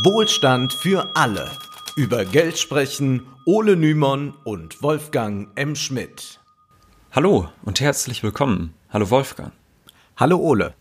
Wohlstand 0.00 0.72
für 0.72 1.14
alle. 1.14 1.50
Über 1.96 2.24
Geld 2.24 2.58
sprechen 2.58 3.26
Ole 3.44 3.76
Nymon 3.76 4.32
und 4.42 4.82
Wolfgang 4.82 5.48
M. 5.54 5.76
Schmidt. 5.76 6.40
Hallo 7.10 7.50
und 7.62 7.78
herzlich 7.78 8.22
willkommen. 8.22 8.72
Hallo 8.88 9.10
Wolfgang. 9.10 9.52
Hallo 10.16 10.38
Ole. 10.38 10.72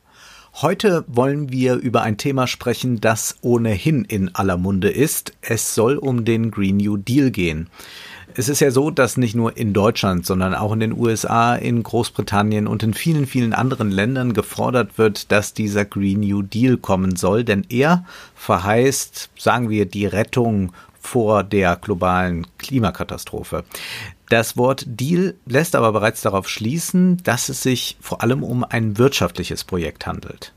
Heute 0.61 1.03
wollen 1.09 1.51
wir 1.51 1.75
über 1.75 2.03
ein 2.03 2.17
Thema 2.17 2.47
sprechen, 2.47 3.01
das 3.01 3.35
ohnehin 3.41 4.05
in 4.05 4.33
aller 4.33 4.55
Munde 4.55 4.89
ist. 4.89 5.33
Es 5.41 5.75
soll 5.75 5.97
um 5.97 6.23
den 6.23 6.49
Green 6.49 6.77
New 6.77 6.95
Deal 6.95 7.31
gehen. 7.31 7.69
Es 8.35 8.49
ist 8.49 8.61
ja 8.61 8.71
so, 8.71 8.91
dass 8.91 9.17
nicht 9.17 9.35
nur 9.35 9.57
in 9.57 9.73
Deutschland, 9.73 10.25
sondern 10.25 10.55
auch 10.55 10.71
in 10.71 10.79
den 10.79 10.97
USA, 10.97 11.55
in 11.55 11.83
Großbritannien 11.83 12.67
und 12.67 12.83
in 12.83 12.93
vielen, 12.93 13.27
vielen 13.27 13.53
anderen 13.53 13.91
Ländern 13.91 14.33
gefordert 14.33 14.97
wird, 14.97 15.31
dass 15.31 15.53
dieser 15.53 15.85
Green 15.85 16.21
New 16.21 16.41
Deal 16.41 16.77
kommen 16.77 17.15
soll, 17.15 17.43
denn 17.43 17.65
er 17.69 18.05
verheißt, 18.35 19.29
sagen 19.37 19.69
wir, 19.69 19.85
die 19.85 20.05
Rettung 20.05 20.71
vor 20.99 21.43
der 21.43 21.75
globalen 21.75 22.47
Klimakatastrophe. 22.57 23.63
Das 24.29 24.55
Wort 24.55 24.83
Deal 24.85 25.35
lässt 25.45 25.75
aber 25.75 25.91
bereits 25.91 26.21
darauf 26.21 26.47
schließen, 26.47 27.17
dass 27.23 27.49
es 27.49 27.63
sich 27.63 27.97
vor 27.99 28.21
allem 28.21 28.43
um 28.43 28.63
ein 28.63 28.97
wirtschaftliches 28.97 29.63
Projekt 29.63 30.05
handelt. 30.05 30.53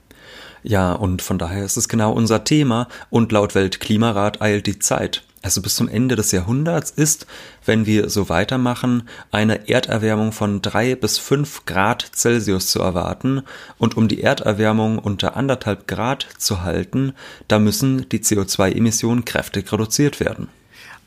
Ja, 0.62 0.92
und 0.92 1.22
von 1.22 1.38
daher 1.38 1.64
ist 1.64 1.76
es 1.76 1.88
genau 1.88 2.12
unser 2.12 2.44
Thema 2.44 2.88
und 3.10 3.32
laut 3.32 3.54
Weltklimarat 3.54 4.40
eilt 4.40 4.66
die 4.66 4.78
Zeit 4.78 5.24
also 5.44 5.60
bis 5.60 5.76
zum 5.76 5.88
Ende 5.88 6.16
des 6.16 6.32
Jahrhunderts 6.32 6.90
ist, 6.90 7.26
wenn 7.66 7.84
wir 7.84 8.08
so 8.08 8.30
weitermachen, 8.30 9.08
eine 9.30 9.68
Erderwärmung 9.68 10.32
von 10.32 10.62
drei 10.62 10.94
bis 10.94 11.18
fünf 11.18 11.66
Grad 11.66 12.10
Celsius 12.14 12.68
zu 12.68 12.80
erwarten. 12.80 13.42
Und 13.78 13.96
um 13.96 14.08
die 14.08 14.22
Erderwärmung 14.22 14.98
unter 14.98 15.36
anderthalb 15.36 15.86
Grad 15.86 16.26
zu 16.38 16.62
halten, 16.62 17.12
da 17.46 17.58
müssen 17.58 18.08
die 18.08 18.20
CO2-Emissionen 18.20 19.26
kräftig 19.26 19.70
reduziert 19.70 20.18
werden. 20.18 20.48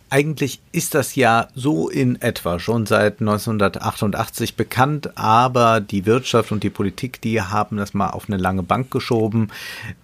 Eigentlich 0.09 0.61
ist 0.71 0.95
das 0.95 1.15
ja 1.15 1.49
so 1.53 1.89
in 1.89 2.21
etwa 2.21 2.59
schon 2.59 2.85
seit 2.85 3.19
1988 3.19 4.55
bekannt, 4.55 5.17
aber 5.17 5.81
die 5.81 6.05
Wirtschaft 6.05 6.53
und 6.53 6.63
die 6.63 6.69
Politik, 6.69 7.21
die 7.21 7.41
haben 7.41 7.75
das 7.75 7.93
mal 7.93 8.11
auf 8.11 8.29
eine 8.29 8.37
lange 8.37 8.63
Bank 8.63 8.89
geschoben, 8.89 9.49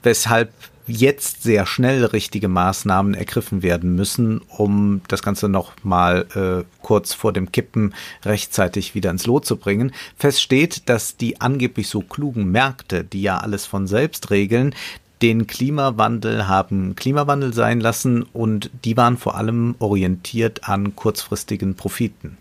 weshalb 0.02 0.52
jetzt 0.88 1.44
sehr 1.44 1.66
schnell 1.66 2.06
richtige 2.06 2.48
Maßnahmen 2.48 3.14
ergriffen 3.14 3.64
werden 3.64 3.95
müssen, 3.95 4.42
um 4.50 5.02
das 5.08 5.23
Ganze 5.23 5.50
noch 5.50 5.73
mal 5.84 6.26
äh, 6.36 6.66
kurz 6.81 7.14
vor 7.14 7.34
dem 7.34 7.52
Kippen 7.52 7.94
rechtzeitig 8.26 8.95
wieder 8.95 9.11
ins 9.11 9.26
Lot 9.26 9.45
zu 9.45 9.58
bringen. 9.58 9.92
Fest 10.17 10.42
steht, 10.42 10.89
dass 10.89 11.17
die 11.17 11.42
angeblich 11.42 11.88
so 11.88 12.02
klugen 12.02 12.52
Märkte, 12.52 13.04
die 13.04 13.22
ja 13.22 13.38
alles 13.38 13.66
von 13.66 13.88
selbst 13.88 14.30
regeln, 14.30 14.76
den 15.22 15.48
Klimawandel 15.48 16.50
haben 16.50 16.95
Klimawandel 16.95 17.54
sein 17.54 17.80
lassen 17.80 18.23
und 18.23 18.70
die 18.84 18.98
waren 18.98 19.17
vor 19.17 19.36
allem 19.36 19.76
orientiert 19.80 20.67
an 20.67 20.98
kurzfristigen 20.98 21.76
Profiten. 21.76 22.38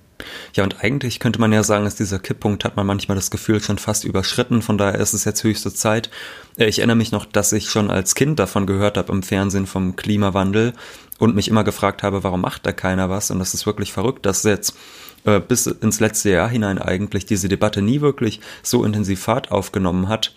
Ja, 0.54 0.64
und 0.64 0.82
eigentlich 0.82 1.20
könnte 1.20 1.40
man 1.40 1.52
ja 1.52 1.62
sagen, 1.62 1.84
dass 1.84 1.94
dieser 1.94 2.18
Kipppunkt 2.18 2.64
hat 2.64 2.76
man 2.76 2.86
manchmal 2.86 3.16
das 3.16 3.30
Gefühl 3.30 3.60
schon 3.60 3.78
fast 3.78 4.04
überschritten. 4.04 4.62
Von 4.62 4.78
daher 4.78 4.98
ist 4.98 5.12
es 5.12 5.24
jetzt 5.24 5.44
höchste 5.44 5.72
Zeit. 5.72 6.10
Äh, 6.56 6.66
ich 6.66 6.78
erinnere 6.78 6.96
mich 6.96 7.12
noch, 7.12 7.24
dass 7.24 7.52
ich 7.52 7.70
schon 7.70 7.90
als 7.90 8.14
Kind 8.14 8.38
davon 8.38 8.66
gehört 8.66 8.96
habe 8.96 9.12
im 9.12 9.22
Fernsehen 9.22 9.66
vom 9.66 9.96
Klimawandel 9.96 10.72
und 11.18 11.34
mich 11.34 11.48
immer 11.48 11.64
gefragt 11.64 12.02
habe, 12.02 12.24
warum 12.24 12.40
macht 12.40 12.66
da 12.66 12.72
keiner 12.72 13.08
was? 13.08 13.30
Und 13.30 13.38
das 13.38 13.54
ist 13.54 13.66
wirklich 13.66 13.92
verrückt, 13.92 14.26
dass 14.26 14.42
jetzt 14.42 14.76
äh, 15.24 15.40
bis 15.40 15.66
ins 15.66 16.00
letzte 16.00 16.30
Jahr 16.30 16.48
hinein 16.48 16.78
eigentlich 16.78 17.26
diese 17.26 17.48
Debatte 17.48 17.80
nie 17.80 18.00
wirklich 18.00 18.40
so 18.62 18.84
intensiv 18.84 19.22
Fahrt 19.22 19.52
aufgenommen 19.52 20.08
hat. 20.08 20.34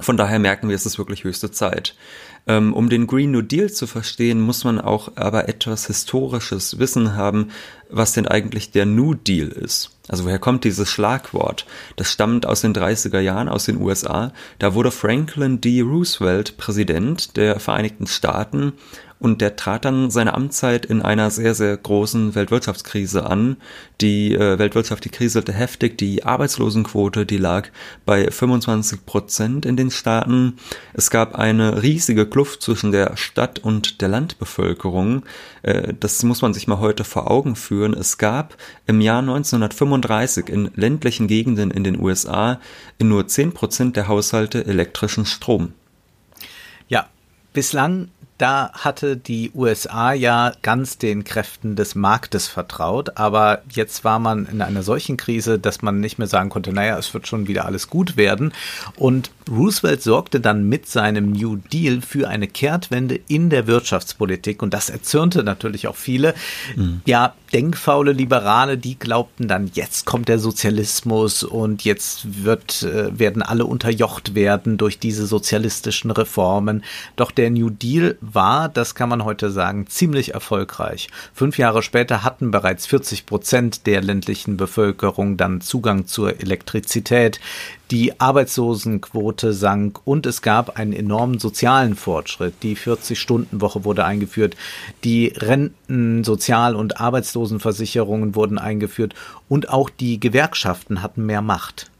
Von 0.00 0.16
daher 0.16 0.38
merken 0.38 0.68
wir, 0.68 0.76
es 0.76 0.86
ist 0.86 0.98
wirklich 0.98 1.24
höchste 1.24 1.50
Zeit. 1.50 1.94
Ähm, 2.46 2.74
um 2.74 2.88
den 2.88 3.06
Green 3.06 3.30
New 3.30 3.42
Deal 3.42 3.70
zu 3.70 3.86
verstehen, 3.86 4.40
muss 4.40 4.62
man 4.62 4.80
auch 4.80 5.16
aber 5.16 5.48
etwas 5.48 5.86
historisches 5.86 6.78
Wissen 6.78 7.16
haben, 7.16 7.50
was 7.90 8.12
denn 8.12 8.28
eigentlich 8.28 8.70
der 8.70 8.86
New 8.86 9.14
Deal 9.14 9.48
ist. 9.48 9.90
Also 10.08 10.24
woher 10.24 10.38
kommt 10.38 10.64
dieses 10.64 10.88
Schlagwort? 10.88 11.66
Das 11.96 12.12
stammt 12.12 12.46
aus 12.46 12.60
den 12.60 12.74
30er 12.74 13.18
Jahren 13.18 13.48
aus 13.48 13.64
den 13.64 13.80
USA. 13.80 14.32
Da 14.58 14.74
wurde 14.74 14.92
Franklin 14.92 15.60
D. 15.60 15.80
Roosevelt 15.80 16.56
Präsident 16.56 17.36
der 17.36 17.58
Vereinigten 17.58 18.06
Staaten 18.06 18.74
und 19.18 19.40
der 19.40 19.56
trat 19.56 19.84
dann 19.84 20.10
seine 20.10 20.34
Amtszeit 20.34 20.84
in 20.84 21.00
einer 21.00 21.30
sehr, 21.30 21.54
sehr 21.54 21.76
großen 21.76 22.34
Weltwirtschaftskrise 22.34 23.26
an. 23.26 23.56
Die 24.00 24.34
äh, 24.34 24.58
Weltwirtschaft, 24.58 25.04
die 25.04 25.10
kriselte 25.10 25.52
heftig, 25.52 25.96
die 25.96 26.24
Arbeitslosenquote, 26.24 27.24
die 27.24 27.38
lag 27.38 27.68
bei 28.04 28.30
25 28.30 29.06
Prozent 29.06 29.64
in 29.64 29.76
den 29.76 29.90
Staaten. 29.90 30.58
Es 30.92 31.10
gab 31.10 31.34
eine 31.34 31.82
riesige 31.82 32.26
Kluft 32.26 32.62
zwischen 32.62 32.92
der 32.92 33.16
Stadt 33.16 33.58
und 33.58 34.02
der 34.02 34.08
Landbevölkerung. 34.08 35.24
Äh, 35.62 35.94
das 35.98 36.22
muss 36.22 36.42
man 36.42 36.52
sich 36.52 36.66
mal 36.66 36.78
heute 36.78 37.04
vor 37.04 37.30
Augen 37.30 37.56
führen. 37.56 37.94
Es 37.94 38.18
gab 38.18 38.56
im 38.86 39.00
Jahr 39.00 39.20
1935 39.20 40.48
in 40.50 40.70
ländlichen 40.74 41.26
Gegenden 41.26 41.70
in 41.70 41.84
den 41.84 41.98
USA 41.98 42.60
in 42.98 43.08
nur 43.08 43.26
10 43.26 43.52
Prozent 43.52 43.96
der 43.96 44.08
Haushalte 44.08 44.66
elektrischen 44.66 45.24
Strom. 45.24 45.72
Ja, 46.88 47.08
bislang 47.54 48.08
da 48.38 48.70
hatte 48.72 49.16
die 49.16 49.50
USA 49.54 50.12
ja 50.12 50.52
ganz 50.62 50.98
den 50.98 51.24
Kräften 51.24 51.74
des 51.74 51.94
Marktes 51.94 52.48
vertraut, 52.48 53.16
aber 53.16 53.62
jetzt 53.70 54.04
war 54.04 54.18
man 54.18 54.46
in 54.46 54.60
einer 54.60 54.82
solchen 54.82 55.16
Krise, 55.16 55.58
dass 55.58 55.82
man 55.82 56.00
nicht 56.00 56.18
mehr 56.18 56.28
sagen 56.28 56.50
konnte, 56.50 56.72
naja, 56.72 56.98
es 56.98 57.14
wird 57.14 57.26
schon 57.26 57.48
wieder 57.48 57.64
alles 57.64 57.88
gut 57.88 58.16
werden. 58.16 58.52
Und 58.96 59.30
Roosevelt 59.48 60.02
sorgte 60.02 60.40
dann 60.40 60.68
mit 60.68 60.88
seinem 60.88 61.32
New 61.32 61.56
Deal 61.56 62.00
für 62.02 62.28
eine 62.28 62.48
Kehrtwende 62.48 63.18
in 63.28 63.48
der 63.48 63.66
Wirtschaftspolitik 63.66 64.62
und 64.62 64.74
das 64.74 64.90
erzürnte 64.90 65.42
natürlich 65.42 65.88
auch 65.88 65.96
viele. 65.96 66.34
Mhm. 66.74 67.00
Ja, 67.06 67.34
denkfaule 67.52 68.12
Liberale, 68.12 68.76
die 68.76 68.98
glaubten 68.98 69.48
dann, 69.48 69.70
jetzt 69.72 70.04
kommt 70.04 70.28
der 70.28 70.38
Sozialismus 70.38 71.42
und 71.42 71.84
jetzt 71.84 72.44
wird, 72.44 72.82
äh, 72.82 73.18
werden 73.18 73.42
alle 73.42 73.64
unterjocht 73.64 74.34
werden 74.34 74.76
durch 74.76 74.98
diese 74.98 75.26
sozialistischen 75.26 76.10
Reformen. 76.10 76.84
Doch 77.14 77.30
der 77.30 77.50
New 77.50 77.70
Deal 77.70 78.18
war, 78.34 78.68
das 78.68 78.94
kann 78.94 79.08
man 79.08 79.24
heute 79.24 79.50
sagen, 79.50 79.86
ziemlich 79.86 80.34
erfolgreich. 80.34 81.08
Fünf 81.34 81.58
Jahre 81.58 81.82
später 81.82 82.22
hatten 82.22 82.50
bereits 82.50 82.86
40 82.86 83.26
Prozent 83.26 83.86
der 83.86 84.02
ländlichen 84.02 84.56
Bevölkerung 84.56 85.36
dann 85.36 85.60
Zugang 85.60 86.06
zur 86.06 86.40
Elektrizität. 86.40 87.40
Die 87.90 88.20
Arbeitslosenquote 88.20 89.52
sank 89.52 90.00
und 90.04 90.26
es 90.26 90.42
gab 90.42 90.76
einen 90.76 90.92
enormen 90.92 91.38
sozialen 91.38 91.94
Fortschritt. 91.94 92.54
Die 92.62 92.76
40-Stunden-Woche 92.76 93.84
wurde 93.84 94.04
eingeführt, 94.04 94.56
die 95.04 95.28
Renten, 95.28 96.24
Sozial- 96.24 96.74
und 96.74 97.00
Arbeitslosenversicherungen 97.00 98.34
wurden 98.34 98.58
eingeführt 98.58 99.14
und 99.48 99.68
auch 99.68 99.88
die 99.88 100.18
Gewerkschaften 100.18 101.02
hatten 101.02 101.26
mehr 101.26 101.42
Macht. 101.42 101.90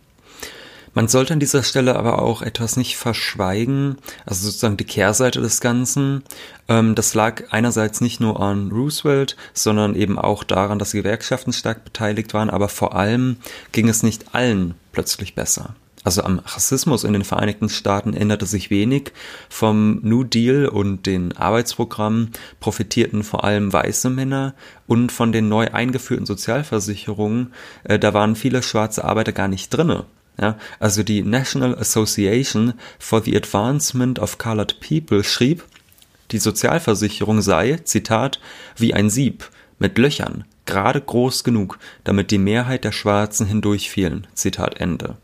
Man 0.96 1.08
sollte 1.08 1.34
an 1.34 1.40
dieser 1.40 1.62
Stelle 1.62 1.94
aber 1.96 2.22
auch 2.22 2.40
etwas 2.40 2.78
nicht 2.78 2.96
verschweigen, 2.96 3.98
also 4.24 4.46
sozusagen 4.46 4.78
die 4.78 4.84
Kehrseite 4.84 5.42
des 5.42 5.60
Ganzen. 5.60 6.22
Ähm, 6.68 6.94
das 6.94 7.12
lag 7.12 7.42
einerseits 7.50 8.00
nicht 8.00 8.18
nur 8.18 8.40
an 8.40 8.72
Roosevelt, 8.72 9.36
sondern 9.52 9.94
eben 9.94 10.18
auch 10.18 10.42
daran, 10.42 10.78
dass 10.78 10.92
Gewerkschaften 10.92 11.52
stark 11.52 11.84
beteiligt 11.84 12.32
waren, 12.32 12.48
aber 12.48 12.70
vor 12.70 12.94
allem 12.96 13.36
ging 13.72 13.90
es 13.90 14.02
nicht 14.02 14.34
allen 14.34 14.72
plötzlich 14.92 15.34
besser. 15.34 15.74
Also 16.02 16.22
am 16.22 16.38
Rassismus 16.38 17.04
in 17.04 17.12
den 17.12 17.24
Vereinigten 17.24 17.68
Staaten 17.68 18.14
änderte 18.14 18.46
sich 18.46 18.70
wenig. 18.70 19.12
Vom 19.50 20.00
New 20.02 20.24
Deal 20.24 20.66
und 20.66 21.04
den 21.04 21.36
Arbeitsprogrammen 21.36 22.30
profitierten 22.58 23.22
vor 23.22 23.44
allem 23.44 23.70
weiße 23.70 24.08
Männer 24.08 24.54
und 24.86 25.12
von 25.12 25.30
den 25.30 25.50
neu 25.50 25.66
eingeführten 25.66 26.24
Sozialversicherungen, 26.24 27.52
äh, 27.84 27.98
da 27.98 28.14
waren 28.14 28.34
viele 28.34 28.62
schwarze 28.62 29.04
Arbeiter 29.04 29.32
gar 29.32 29.48
nicht 29.48 29.68
drinne. 29.68 30.06
Ja, 30.38 30.58
also 30.78 31.02
die 31.02 31.22
National 31.22 31.74
Association 31.76 32.74
for 32.98 33.22
the 33.22 33.36
Advancement 33.36 34.18
of 34.18 34.38
Colored 34.38 34.80
People 34.80 35.24
schrieb, 35.24 35.64
die 36.30 36.38
Sozialversicherung 36.38 37.40
sei, 37.40 37.78
Zitat, 37.84 38.40
wie 38.76 38.92
ein 38.92 39.08
Sieb 39.08 39.48
mit 39.78 39.96
Löchern, 39.96 40.44
gerade 40.66 41.00
groß 41.00 41.44
genug, 41.44 41.78
damit 42.04 42.30
die 42.30 42.38
Mehrheit 42.38 42.84
der 42.84 42.92
Schwarzen 42.92 43.46
hindurchfielen. 43.46 44.26
Zitat 44.34 44.80
Ende. 44.80 45.16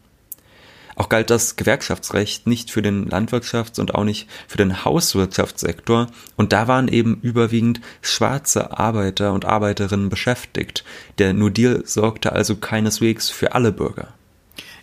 Auch 0.95 1.09
galt 1.09 1.31
das 1.31 1.57
Gewerkschaftsrecht 1.57 2.47
nicht 2.47 2.71
für 2.71 2.83
den 2.83 3.09
Landwirtschafts- 3.09 3.81
und 3.81 3.95
auch 3.95 4.05
nicht 4.05 4.29
für 4.47 4.59
den 4.59 4.85
Hauswirtschaftssektor, 4.85 6.09
und 6.37 6.53
da 6.53 6.69
waren 6.69 6.89
eben 6.89 7.19
überwiegend 7.23 7.81
schwarze 8.03 8.79
Arbeiter 8.79 9.33
und 9.33 9.45
Arbeiterinnen 9.45 10.11
beschäftigt. 10.11 10.85
Der 11.19 11.33
New 11.33 11.49
Deal 11.49 11.83
sorgte 11.87 12.33
also 12.33 12.57
keineswegs 12.57 13.31
für 13.31 13.55
alle 13.55 13.73
Bürger. 13.73 14.15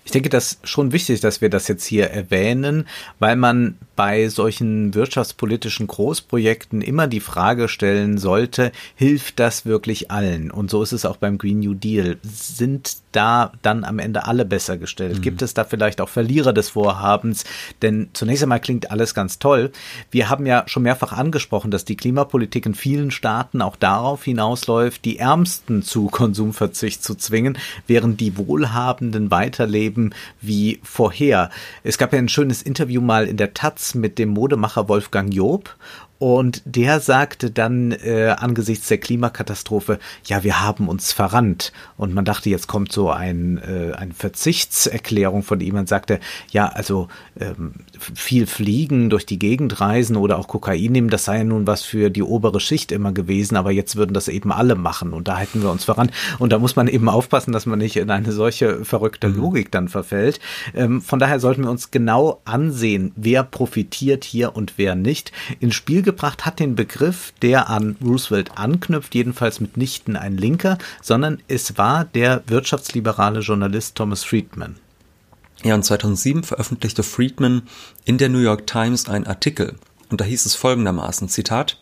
Ich 0.10 0.14
denke, 0.14 0.30
das 0.30 0.54
ist 0.54 0.68
schon 0.68 0.92
wichtig, 0.92 1.20
dass 1.20 1.40
wir 1.40 1.52
das 1.52 1.68
jetzt 1.68 1.86
hier 1.86 2.10
erwähnen, 2.10 2.88
weil 3.20 3.36
man 3.36 3.78
bei 3.96 4.28
solchen 4.30 4.96
wirtschaftspolitischen 4.96 5.86
Großprojekten 5.86 6.82
immer 6.82 7.06
die 7.06 7.20
Frage 7.20 7.68
stellen 7.68 8.18
sollte, 8.18 8.72
hilft 8.96 9.40
das 9.40 9.68
wirklich 9.68 10.10
allen? 10.10 10.50
Und 10.50 10.72
so 10.72 10.82
ist 10.82 10.94
es 10.94 11.06
auch 11.06 11.18
beim 11.18 11.38
Green 11.38 11.60
New 11.60 11.76
Deal. 11.76 12.18
Sind 12.24 12.98
da 13.12 13.52
dann 13.62 13.84
am 13.84 14.00
Ende 14.00 14.26
alle 14.26 14.46
besser 14.46 14.78
gestellt? 14.78 15.18
Mhm. 15.18 15.22
Gibt 15.22 15.42
es 15.42 15.54
da 15.54 15.64
vielleicht 15.64 16.02
auch 16.02 16.10
Verlierer 16.10 16.54
des 16.54 16.70
Vorhabens? 16.70 17.44
Denn 17.82 18.10
zunächst 18.14 18.42
einmal 18.42 18.62
klingt 18.62 18.90
alles 18.90 19.14
ganz 19.14 19.38
toll. 19.38 19.72
Wir 20.10 20.30
haben 20.30 20.46
ja 20.46 20.64
schon 20.68 20.84
mehrfach 20.84 21.12
angesprochen, 21.12 21.70
dass 21.70 21.86
die 21.86 21.98
Klimapolitik 21.98 22.66
in 22.66 22.76
vielen 22.76 23.12
Staaten 23.12 23.62
auch 23.62 23.76
darauf 23.76 24.24
hinausläuft, 24.24 25.06
die 25.06 25.20
Ärmsten 25.20 25.84
zu 25.84 26.08
Konsumverzicht 26.08 27.04
zu 27.04 27.16
zwingen, 27.16 27.58
während 27.86 28.22
die 28.22 28.38
Wohlhabenden 28.38 29.30
weiterleben 29.30 29.99
wie 30.42 30.80
vorher. 30.84 31.50
Es 31.84 31.98
gab 31.98 32.14
ja 32.14 32.20
ein 32.20 32.30
schönes 32.30 32.62
Interview 32.62 33.02
mal 33.02 33.28
in 33.28 33.38
der 33.38 33.54
Taz 33.54 33.96
mit 33.96 34.18
dem 34.18 34.30
Modemacher 34.30 34.88
Wolfgang 34.90 35.34
Job 35.34 35.76
und 36.20 36.62
der 36.66 37.00
sagte 37.00 37.50
dann 37.50 37.94
äh, 37.94 38.36
angesichts 38.38 38.90
der 38.90 38.98
Klimakatastrophe, 38.98 40.00
ja, 40.26 40.44
wir 40.44 40.62
haben 40.62 40.90
uns 40.90 41.14
verrannt. 41.14 41.72
Und 41.96 42.14
man 42.14 42.26
dachte, 42.26 42.50
jetzt 42.50 42.68
kommt 42.68 42.92
so 42.92 43.10
ein, 43.10 43.58
äh, 43.58 43.94
eine 43.94 44.14
Verzichtserklärung 44.14 45.44
von 45.44 45.62
ihm. 45.62 45.76
Man 45.76 45.88
sagte, 45.88 46.20
ja, 46.52 46.68
also 46.68 47.08
ähm, 47.40 47.72
viel 47.98 48.48
fliegen, 48.48 49.10
durch 49.10 49.26
die 49.26 49.40
Gegend 49.40 49.80
reisen 49.80 50.18
oder 50.18 50.38
auch 50.40 50.50
Kokain 50.50 50.92
nehmen, 50.92 51.10
das 51.10 51.24
sei 51.24 51.38
ja 51.38 51.44
nun 51.46 51.68
was 51.68 51.84
für 51.84 52.10
die 52.10 52.24
obere 52.24 52.60
Schicht 52.60 52.92
immer 52.92 53.14
gewesen, 53.14 53.56
aber 53.56 53.72
jetzt 53.72 53.96
würden 53.96 54.14
das 54.14 54.28
eben 54.28 54.52
alle 54.52 54.76
machen 54.76 55.14
und 55.14 55.30
da 55.30 55.38
hätten 55.38 55.62
wir 55.62 55.72
uns 55.72 55.86
verrannt. 55.86 56.12
Und 56.38 56.52
da 56.52 56.60
muss 56.60 56.76
man 56.76 56.90
eben 56.90 57.08
aufpassen, 57.08 57.54
dass 57.54 57.66
man 57.66 57.80
nicht 57.80 57.96
in 57.96 58.10
eine 58.10 58.34
solche 58.34 58.84
verrückte 58.84 59.30
mhm. 59.30 59.38
Logik 59.38 59.72
dann 59.72 59.88
verfällt. 59.88 60.42
Ähm, 60.76 61.02
von 61.02 61.20
daher 61.20 61.40
sollten 61.40 61.64
wir 61.64 61.72
uns 61.72 61.92
genau 61.92 62.42
ansehen, 62.44 63.14
wer 63.16 63.44
profitiert 63.44 64.26
hier 64.26 64.58
und 64.58 64.74
wer 64.76 64.96
nicht. 64.96 65.32
Ins 65.62 65.76
Spiel 65.76 66.09
gebracht 66.10 66.46
hat 66.46 66.60
den 66.60 66.76
Begriff, 66.76 67.34
der 67.44 67.70
an 67.70 67.96
Roosevelt 68.04 68.58
anknüpft, 68.58 69.14
jedenfalls 69.14 69.60
mitnichten 69.60 70.16
ein 70.16 70.38
Linker, 70.38 70.80
sondern 71.04 71.40
es 71.48 71.78
war 71.78 72.04
der 72.04 72.42
wirtschaftsliberale 72.48 73.42
Journalist 73.42 73.96
Thomas 73.96 74.24
Friedman. 74.24 74.76
Ja, 75.64 75.76
und 75.76 75.84
2007 75.84 76.44
veröffentlichte 76.44 77.04
Friedman 77.04 77.64
in 78.06 78.18
der 78.18 78.30
New 78.30 78.40
York 78.40 78.66
Times 78.66 79.08
einen 79.08 79.28
Artikel. 79.28 79.76
Und 80.10 80.20
da 80.20 80.26
hieß 80.26 80.48
es 80.48 80.56
folgendermaßen, 80.56 81.30
Zitat, 81.30 81.78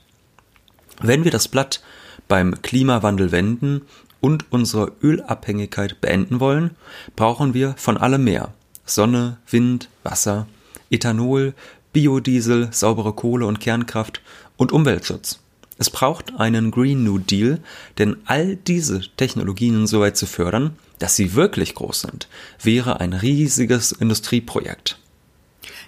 wenn 1.02 1.24
wir 1.24 1.32
das 1.32 1.48
Blatt 1.48 1.82
beim 2.28 2.62
Klimawandel 2.62 3.32
wenden 3.32 3.84
und 4.20 4.52
unsere 4.52 4.92
Ölabhängigkeit 5.02 6.02
beenden 6.02 6.42
wollen, 6.42 6.72
brauchen 7.16 7.54
wir 7.54 7.76
von 7.78 7.98
allem 7.98 8.26
mehr. 8.26 8.54
Sonne, 8.86 9.38
Wind, 9.50 9.90
Wasser, 10.04 10.48
Ethanol, 10.90 11.54
Biodiesel, 11.98 12.68
saubere 12.70 13.12
Kohle 13.12 13.48
und 13.48 13.60
Kernkraft 13.60 14.22
und 14.56 14.72
Umweltschutz. 14.72 15.40
Es 15.80 15.90
braucht 15.90 16.40
einen 16.40 16.70
Green 16.70 17.04
New 17.04 17.18
Deal, 17.18 17.60
denn 17.98 18.18
all 18.26 18.56
diese 18.56 19.02
Technologien 19.18 19.88
so 19.88 20.02
weit 20.02 20.16
zu 20.16 20.28
fördern, 20.28 20.76
dass 21.00 21.16
sie 21.16 21.34
wirklich 21.34 21.74
groß 21.74 22.02
sind, 22.02 22.28
wäre 22.62 23.00
ein 23.00 23.14
riesiges 23.14 23.94
Industrieprojekt. 23.94 25.00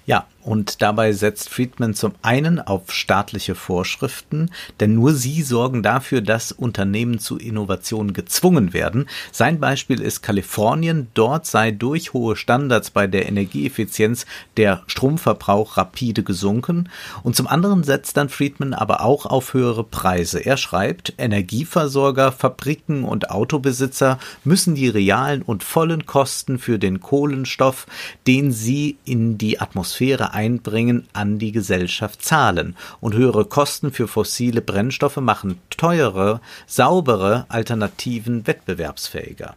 Ja, 0.07 0.25
und 0.49 0.81
dabei 0.81 1.13
setzt 1.13 1.47
Friedman 1.49 1.93
zum 1.93 2.13
einen 2.23 2.59
auf 2.59 2.91
staatliche 2.91 3.53
Vorschriften, 3.53 4.49
denn 4.79 4.95
nur 4.95 5.13
sie 5.13 5.43
sorgen 5.43 5.83
dafür, 5.83 6.21
dass 6.21 6.51
Unternehmen 6.51 7.19
zu 7.19 7.37
Innovationen 7.37 8.13
gezwungen 8.13 8.73
werden. 8.73 9.07
Sein 9.31 9.59
Beispiel 9.59 10.01
ist 10.01 10.23
Kalifornien. 10.23 11.09
Dort 11.13 11.45
sei 11.45 11.69
durch 11.69 12.13
hohe 12.13 12.35
Standards 12.35 12.89
bei 12.89 13.05
der 13.05 13.27
Energieeffizienz 13.27 14.25
der 14.57 14.81
Stromverbrauch 14.87 15.77
rapide 15.77 16.23
gesunken. 16.23 16.89
Und 17.21 17.35
zum 17.35 17.45
anderen 17.45 17.83
setzt 17.83 18.17
dann 18.17 18.29
Friedman 18.29 18.73
aber 18.73 19.01
auch 19.01 19.27
auf 19.27 19.53
höhere 19.53 19.83
Preise. 19.83 20.39
Er 20.39 20.57
schreibt, 20.57 21.13
Energieversorger, 21.19 22.31
Fabriken 22.31 23.03
und 23.03 23.29
Autobesitzer 23.29 24.17
müssen 24.43 24.73
die 24.73 24.89
realen 24.89 25.43
und 25.43 25.63
vollen 25.63 26.07
Kosten 26.07 26.57
für 26.57 26.79
den 26.79 27.01
Kohlenstoff, 27.01 27.85
den 28.25 28.51
sie 28.51 28.97
in 29.05 29.37
die 29.37 29.61
Atmosphäre 29.61 30.38
Einbringen 30.39 31.05
an 31.11 31.37
die 31.37 31.51
Gesellschaft 31.51 32.23
zahlen. 32.23 32.77
Und 33.01 33.13
höhere 33.13 33.43
Kosten 33.43 33.91
für 33.91 34.07
fossile 34.07 34.61
Brennstoffe 34.61 35.17
machen 35.17 35.59
teure, 35.69 36.39
saubere 36.65 37.45
Alternativen 37.49 38.47
wettbewerbsfähiger. 38.47 39.55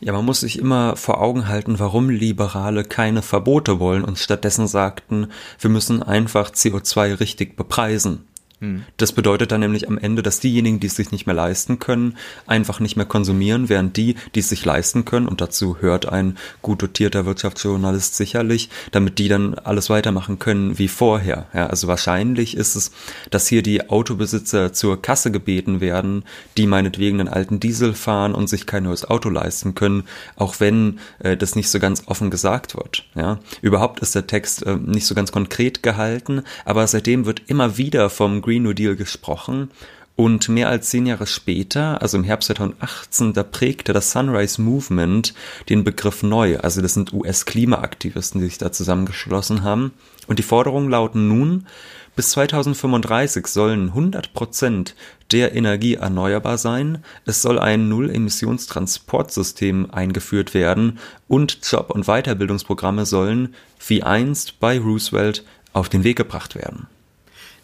Ja, 0.00 0.12
man 0.12 0.24
muss 0.24 0.40
sich 0.40 0.58
immer 0.58 0.96
vor 0.96 1.22
Augen 1.22 1.48
halten, 1.48 1.78
warum 1.78 2.10
Liberale 2.10 2.84
keine 2.84 3.22
Verbote 3.22 3.80
wollen 3.80 4.04
und 4.04 4.18
stattdessen 4.18 4.66
sagten, 4.66 5.28
wir 5.60 5.70
müssen 5.70 6.02
einfach 6.02 6.50
CO2 6.50 7.20
richtig 7.20 7.56
bepreisen. 7.56 8.26
Hm. 8.62 8.84
Das 8.96 9.10
bedeutet 9.10 9.50
dann 9.50 9.58
nämlich 9.58 9.88
am 9.88 9.98
Ende, 9.98 10.22
dass 10.22 10.38
diejenigen, 10.38 10.78
die 10.78 10.86
es 10.86 10.94
sich 10.94 11.10
nicht 11.10 11.26
mehr 11.26 11.34
leisten 11.34 11.80
können, 11.80 12.16
einfach 12.46 12.78
nicht 12.78 12.94
mehr 12.94 13.06
konsumieren, 13.06 13.68
während 13.68 13.96
die, 13.96 14.14
die 14.36 14.40
es 14.40 14.48
sich 14.50 14.64
leisten 14.64 15.04
können, 15.04 15.26
und 15.26 15.40
dazu 15.40 15.78
hört 15.80 16.08
ein 16.08 16.38
gut 16.62 16.80
dotierter 16.80 17.26
Wirtschaftsjournalist 17.26 18.14
sicherlich, 18.14 18.70
damit 18.92 19.18
die 19.18 19.26
dann 19.26 19.54
alles 19.54 19.90
weitermachen 19.90 20.38
können 20.38 20.78
wie 20.78 20.86
vorher. 20.86 21.46
Ja, 21.52 21.66
also 21.66 21.88
wahrscheinlich 21.88 22.56
ist 22.56 22.76
es, 22.76 22.92
dass 23.30 23.48
hier 23.48 23.64
die 23.64 23.90
Autobesitzer 23.90 24.72
zur 24.72 25.02
Kasse 25.02 25.32
gebeten 25.32 25.80
werden, 25.80 26.22
die 26.56 26.68
meinetwegen 26.68 27.18
einen 27.18 27.28
alten 27.28 27.58
Diesel 27.58 27.94
fahren 27.94 28.32
und 28.32 28.48
sich 28.48 28.66
kein 28.66 28.84
neues 28.84 29.04
Auto 29.04 29.28
leisten 29.28 29.74
können, 29.74 30.04
auch 30.36 30.60
wenn 30.60 31.00
äh, 31.18 31.36
das 31.36 31.56
nicht 31.56 31.68
so 31.68 31.80
ganz 31.80 32.04
offen 32.06 32.30
gesagt 32.30 32.76
wird. 32.76 33.06
Ja, 33.16 33.40
überhaupt 33.60 33.98
ist 33.98 34.14
der 34.14 34.28
Text 34.28 34.64
äh, 34.64 34.76
nicht 34.76 35.06
so 35.06 35.16
ganz 35.16 35.32
konkret 35.32 35.82
gehalten, 35.82 36.42
aber 36.64 36.86
seitdem 36.86 37.26
wird 37.26 37.42
immer 37.48 37.76
wieder 37.76 38.08
vom 38.08 38.40
Green 38.40 38.51
Green 38.52 38.64
New 38.64 38.74
Deal 38.74 38.96
gesprochen 38.96 39.70
und 40.14 40.50
mehr 40.50 40.68
als 40.68 40.90
zehn 40.90 41.06
Jahre 41.06 41.26
später, 41.26 42.02
also 42.02 42.18
im 42.18 42.24
Herbst 42.24 42.48
2018, 42.48 43.32
da 43.32 43.42
prägte 43.42 43.94
das 43.94 44.10
Sunrise 44.10 44.60
Movement 44.60 45.32
den 45.70 45.84
Begriff 45.84 46.22
neu. 46.22 46.58
Also 46.58 46.82
das 46.82 46.92
sind 46.92 47.14
US-Klimaaktivisten, 47.14 48.42
die 48.42 48.48
sich 48.48 48.58
da 48.58 48.70
zusammengeschlossen 48.70 49.62
haben. 49.62 49.92
Und 50.26 50.38
die 50.38 50.42
Forderungen 50.42 50.90
lauten 50.90 51.28
nun, 51.28 51.66
bis 52.14 52.28
2035 52.32 53.46
sollen 53.46 53.88
100 53.88 54.34
Prozent 54.34 54.96
der 55.30 55.54
Energie 55.54 55.94
erneuerbar 55.94 56.58
sein, 56.58 57.02
es 57.24 57.40
soll 57.40 57.58
ein 57.58 57.88
Null-Emissionstransportsystem 57.88 59.92
eingeführt 59.92 60.52
werden 60.52 60.98
und 61.26 61.66
Job- 61.66 61.90
und 61.90 62.04
Weiterbildungsprogramme 62.04 63.06
sollen, 63.06 63.54
wie 63.86 64.02
einst 64.02 64.60
bei 64.60 64.78
Roosevelt, 64.78 65.42
auf 65.72 65.88
den 65.88 66.04
Weg 66.04 66.18
gebracht 66.18 66.54
werden. 66.54 66.86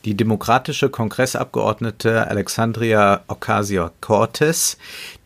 Die 0.04 0.16
demokratische 0.16 0.90
Kongressabgeordnete 0.90 2.28
Alexandria 2.28 3.22
Ocasio-Cortez, 3.26 4.78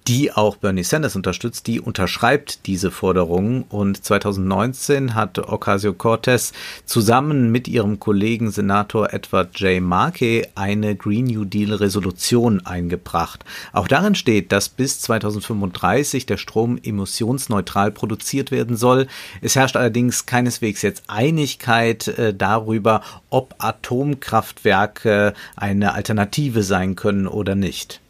die 0.08 0.32
auch 0.32 0.56
Bernie 0.56 0.82
Sanders 0.82 1.16
unterstützt, 1.16 1.66
die 1.66 1.80
unterschreibt 1.80 2.66
diese 2.66 2.90
Forderungen. 2.90 3.64
Und 3.68 4.04
2019 4.04 5.14
hat 5.14 5.38
Ocasio-Cortez 5.38 6.52
zusammen 6.84 7.50
mit 7.52 7.68
ihrem 7.68 8.00
Kollegen 8.00 8.50
Senator 8.50 9.12
Edward 9.12 9.58
J. 9.60 9.80
Markey 9.80 10.46
eine 10.54 10.96
Green 10.96 11.26
New 11.26 11.44
Deal 11.44 11.72
Resolution 11.72 12.64
eingebracht. 12.66 13.44
Auch 13.72 13.88
darin 13.88 14.14
steht, 14.14 14.52
dass 14.52 14.68
bis 14.68 15.00
2035 15.00 16.26
der 16.26 16.36
Strom 16.36 16.78
emissionsneutral 16.82 17.92
produziert 17.92 18.50
werden 18.50 18.76
soll. 18.76 19.06
Es 19.40 19.56
herrscht 19.56 19.76
allerdings 19.76 20.26
keineswegs 20.26 20.82
jetzt 20.82 21.04
Einigkeit 21.06 22.08
äh, 22.08 22.34
darüber, 22.34 23.02
ob 23.30 23.54
Atomkraftwerke 23.58 25.34
eine 25.56 25.94
Alternative 25.94 26.62
sein 26.62 26.96
können 26.96 27.26
oder 27.26 27.54
nicht. 27.54 28.00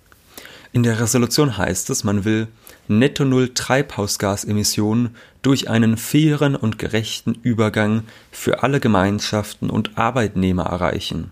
In 0.75 0.83
der 0.83 1.01
Resolution 1.01 1.59
heißt 1.59 1.91
es, 1.91 2.03
man 2.03 2.25
will 2.25 2.49
Netto 2.89 3.27
Null 3.27 3.53
Treibhausgasemissionen 3.53 5.15
durch 5.43 5.69
einen 5.69 5.99
fairen 5.99 6.57
und 6.57 6.79
gerechten 6.79 7.35
Übergang 7.43 8.05
für 8.31 8.63
alle 8.63 8.81
Gemeinschaften 8.81 9.69
und 9.69 9.99
Arbeitnehmer 9.99 10.65
erreichen. 10.65 11.31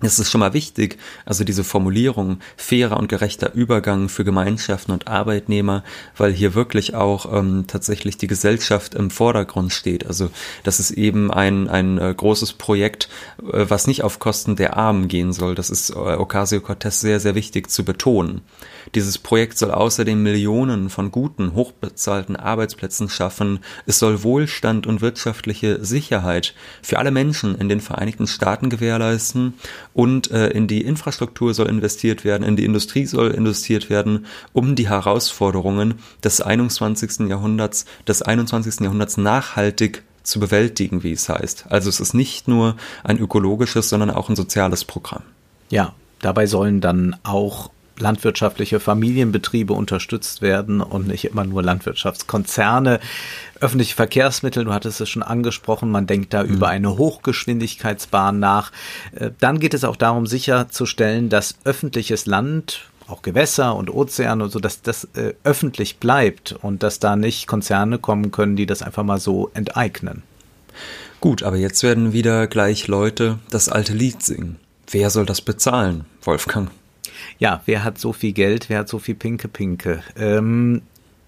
Es 0.00 0.18
ist 0.18 0.30
schon 0.30 0.40
mal 0.40 0.52
wichtig, 0.52 0.98
also 1.24 1.44
diese 1.44 1.64
Formulierung 1.64 2.40
fairer 2.56 2.98
und 2.98 3.08
gerechter 3.08 3.54
Übergang 3.54 4.08
für 4.08 4.24
Gemeinschaften 4.24 4.92
und 4.92 5.06
Arbeitnehmer, 5.08 5.84
weil 6.16 6.32
hier 6.32 6.54
wirklich 6.54 6.94
auch 6.94 7.32
ähm, 7.32 7.64
tatsächlich 7.68 8.18
die 8.18 8.26
Gesellschaft 8.26 8.94
im 8.94 9.10
Vordergrund 9.10 9.72
steht. 9.72 10.04
Also 10.06 10.30
das 10.64 10.80
ist 10.80 10.90
eben 10.90 11.30
ein, 11.30 11.68
ein 11.68 11.98
äh, 11.98 12.12
großes 12.14 12.54
Projekt, 12.54 13.08
äh, 13.40 13.66
was 13.68 13.86
nicht 13.86 14.02
auf 14.02 14.18
Kosten 14.18 14.56
der 14.56 14.76
Armen 14.76 15.08
gehen 15.08 15.32
soll. 15.32 15.54
Das 15.54 15.70
ist 15.70 15.90
äh, 15.90 15.94
Ocasio-Cortez 15.94 17.00
sehr, 17.00 17.20
sehr 17.20 17.36
wichtig 17.36 17.70
zu 17.70 17.84
betonen. 17.84 18.42
Dieses 18.94 19.16
Projekt 19.16 19.56
soll 19.56 19.70
außerdem 19.70 20.22
Millionen 20.22 20.90
von 20.90 21.12
guten, 21.12 21.54
hochbezahlten 21.54 22.36
Arbeitsplätzen 22.36 23.08
schaffen. 23.08 23.60
Es 23.86 24.00
soll 24.00 24.22
Wohlstand 24.22 24.86
und 24.86 25.00
wirtschaftliche 25.00 25.82
Sicherheit 25.84 26.54
für 26.82 26.98
alle 26.98 27.10
Menschen 27.10 27.54
in 27.54 27.68
den 27.68 27.80
Vereinigten 27.80 28.26
Staaten 28.26 28.68
gewährleisten 28.68 29.54
und 29.94 30.30
äh, 30.30 30.48
in 30.48 30.66
die 30.66 30.82
Infrastruktur 30.82 31.54
soll 31.54 31.68
investiert 31.68 32.24
werden, 32.24 32.42
in 32.42 32.56
die 32.56 32.64
Industrie 32.64 33.06
soll 33.06 33.30
investiert 33.30 33.88
werden, 33.88 34.26
um 34.52 34.74
die 34.74 34.88
Herausforderungen 34.88 35.94
des 36.22 36.40
21. 36.40 37.28
Jahrhunderts, 37.28 37.86
des 38.06 38.20
21. 38.20 38.80
Jahrhunderts 38.80 39.16
nachhaltig 39.16 40.02
zu 40.24 40.40
bewältigen, 40.40 41.02
wie 41.02 41.12
es 41.12 41.28
heißt. 41.28 41.66
Also 41.68 41.88
es 41.88 42.00
ist 42.00 42.14
nicht 42.14 42.48
nur 42.48 42.76
ein 43.04 43.18
ökologisches, 43.18 43.88
sondern 43.88 44.10
auch 44.10 44.28
ein 44.28 44.36
soziales 44.36 44.84
Programm. 44.84 45.22
Ja, 45.70 45.94
dabei 46.20 46.46
sollen 46.46 46.80
dann 46.80 47.16
auch 47.22 47.70
landwirtschaftliche 47.98 48.80
Familienbetriebe 48.80 49.72
unterstützt 49.72 50.42
werden 50.42 50.80
und 50.80 51.06
nicht 51.06 51.24
immer 51.24 51.44
nur 51.44 51.62
Landwirtschaftskonzerne. 51.62 53.00
Öffentliche 53.60 53.94
Verkehrsmittel, 53.94 54.64
du 54.64 54.72
hattest 54.72 55.00
es 55.00 55.08
schon 55.08 55.22
angesprochen, 55.22 55.90
man 55.90 56.06
denkt 56.06 56.34
da 56.34 56.42
mhm. 56.42 56.50
über 56.50 56.68
eine 56.68 56.96
Hochgeschwindigkeitsbahn 56.98 58.38
nach. 58.38 58.72
Äh, 59.12 59.30
dann 59.40 59.60
geht 59.60 59.74
es 59.74 59.84
auch 59.84 59.96
darum, 59.96 60.26
sicherzustellen, 60.26 61.28
dass 61.28 61.56
öffentliches 61.64 62.26
Land, 62.26 62.88
auch 63.06 63.22
Gewässer 63.22 63.76
und 63.76 63.90
Ozeane 63.90 64.44
und 64.44 64.50
so, 64.50 64.58
dass 64.58 64.82
das 64.82 65.04
äh, 65.14 65.34
öffentlich 65.44 65.98
bleibt 65.98 66.52
und 66.62 66.82
dass 66.82 67.00
da 67.00 67.16
nicht 67.16 67.46
Konzerne 67.46 67.98
kommen 67.98 68.30
können, 68.30 68.56
die 68.56 68.66
das 68.66 68.82
einfach 68.82 69.04
mal 69.04 69.20
so 69.20 69.50
enteignen. 69.54 70.22
Gut, 71.20 71.42
aber 71.42 71.56
jetzt 71.56 71.82
werden 71.82 72.12
wieder 72.12 72.46
gleich 72.46 72.88
Leute 72.88 73.38
das 73.50 73.68
alte 73.68 73.92
Lied 73.92 74.22
singen. 74.22 74.56
Wer 74.90 75.10
soll 75.10 75.26
das 75.26 75.40
bezahlen, 75.40 76.04
Wolfgang? 76.22 76.70
Ja, 77.38 77.62
wer 77.66 77.84
hat 77.84 77.98
so 77.98 78.12
viel 78.12 78.32
Geld, 78.32 78.68
wer 78.68 78.80
hat 78.80 78.88
so 78.88 78.98
viel 78.98 79.14
Pinke 79.14 79.48
Pinke? 79.48 80.02
Ähm, 80.16 80.82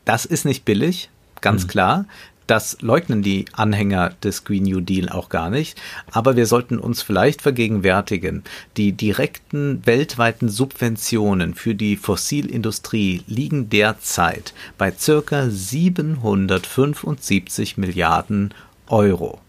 das 0.04 0.24
ist 0.24 0.44
nicht 0.44 0.64
billig, 0.64 1.10
ganz 1.40 1.64
mhm. 1.64 1.68
klar. 1.68 2.04
Das 2.46 2.78
leugnen 2.80 3.22
die 3.22 3.44
Anhänger 3.52 4.14
des 4.22 4.44
Green 4.44 4.62
New 4.62 4.80
Deal 4.80 5.08
auch 5.08 5.28
gar 5.28 5.50
nicht. 5.50 5.76
Aber 6.12 6.36
wir 6.36 6.46
sollten 6.46 6.78
uns 6.78 7.02
vielleicht 7.02 7.42
vergegenwärtigen, 7.42 8.44
die 8.76 8.92
direkten 8.92 9.84
weltweiten 9.84 10.48
Subventionen 10.48 11.54
für 11.54 11.74
die 11.74 11.96
Fossilindustrie 11.96 13.24
liegen 13.26 13.68
derzeit 13.68 14.54
bei 14.78 14.92
circa 14.92 15.50
775 15.50 17.78
Milliarden 17.78 18.54
Euro. 18.86 19.40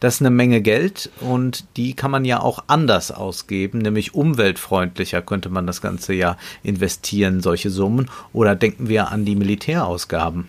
Das 0.00 0.14
ist 0.14 0.22
eine 0.22 0.30
Menge 0.30 0.60
Geld 0.60 1.10
und 1.20 1.64
die 1.76 1.94
kann 1.94 2.10
man 2.10 2.24
ja 2.24 2.40
auch 2.40 2.64
anders 2.66 3.10
ausgeben, 3.10 3.78
nämlich 3.78 4.14
umweltfreundlicher 4.14 5.22
könnte 5.22 5.48
man 5.48 5.66
das 5.66 5.80
Ganze 5.80 6.14
ja 6.14 6.36
investieren, 6.62 7.40
solche 7.40 7.70
Summen. 7.70 8.10
Oder 8.32 8.54
denken 8.54 8.88
wir 8.88 9.10
an 9.10 9.24
die 9.24 9.36
Militärausgaben? 9.36 10.48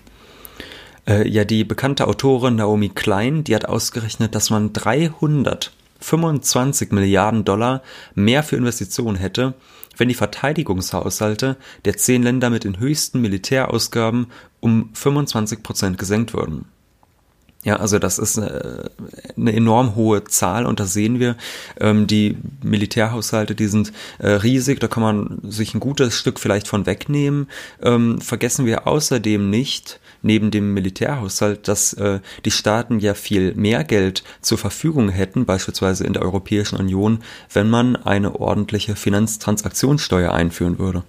Äh, 1.08 1.28
ja, 1.28 1.46
die 1.46 1.64
bekannte 1.64 2.08
Autorin 2.08 2.56
Naomi 2.56 2.90
Klein, 2.90 3.44
die 3.44 3.56
hat 3.56 3.66
ausgerechnet, 3.66 4.36
dass 4.36 4.50
man 4.50 4.74
325 4.74 6.92
Milliarden 6.92 7.46
Dollar 7.46 7.82
mehr 8.14 8.44
für 8.44 8.58
Investitionen 8.58 9.18
hätte, 9.18 9.54
wenn 9.96 10.10
die 10.10 10.16
Verteidigungshaushalte 10.16 11.56
der 11.86 11.98
zehn 11.98 12.24
Länder 12.24 12.50
mit 12.50 12.66
den 12.66 12.80
höchsten 12.80 13.22
Militärausgaben 13.22 14.28
um 14.60 14.90
25 14.94 15.64
Prozent 15.64 15.98
gesenkt 15.98 16.34
würden. 16.34 16.66
Ja, 17.64 17.78
also 17.78 18.00
das 18.00 18.20
ist 18.20 18.38
eine, 18.38 18.92
eine 19.36 19.54
enorm 19.54 19.96
hohe 19.96 20.24
Zahl 20.24 20.66
und 20.66 20.80
da 20.80 20.86
sehen 20.86 21.20
wir, 21.20 21.36
ähm, 21.80 22.08
die 22.08 22.38
Militärhaushalte, 22.64 23.56
die 23.56 23.68
sind 23.68 23.92
äh, 24.20 24.30
riesig, 24.30 24.80
da 24.80 24.88
kann 24.88 25.04
man 25.04 25.40
sich 25.44 25.74
ein 25.74 25.80
gutes 25.80 26.14
Stück 26.16 26.40
vielleicht 26.40 26.68
von 26.68 26.86
wegnehmen. 26.86 27.48
Ähm, 27.82 28.22
vergessen 28.22 28.66
wir 28.66 28.88
außerdem 28.88 29.50
nicht, 29.50 30.00
neben 30.22 30.52
dem 30.52 30.74
Militärhaushalt, 30.74 31.68
dass 31.68 31.94
äh, 31.94 32.20
die 32.46 32.52
Staaten 32.52 33.00
ja 33.00 33.14
viel 33.14 33.54
mehr 33.56 33.84
Geld 33.84 34.24
zur 34.42 34.58
Verfügung 34.58 35.10
hätten, 35.10 35.46
beispielsweise 35.46 36.06
in 36.06 36.14
der 36.14 36.22
Europäischen 36.22 36.78
Union, 36.78 37.20
wenn 37.52 37.70
man 37.70 37.96
eine 37.96 38.40
ordentliche 38.40 38.96
Finanztransaktionssteuer 38.96 40.32
einführen 40.32 40.80
würde. 40.80 41.04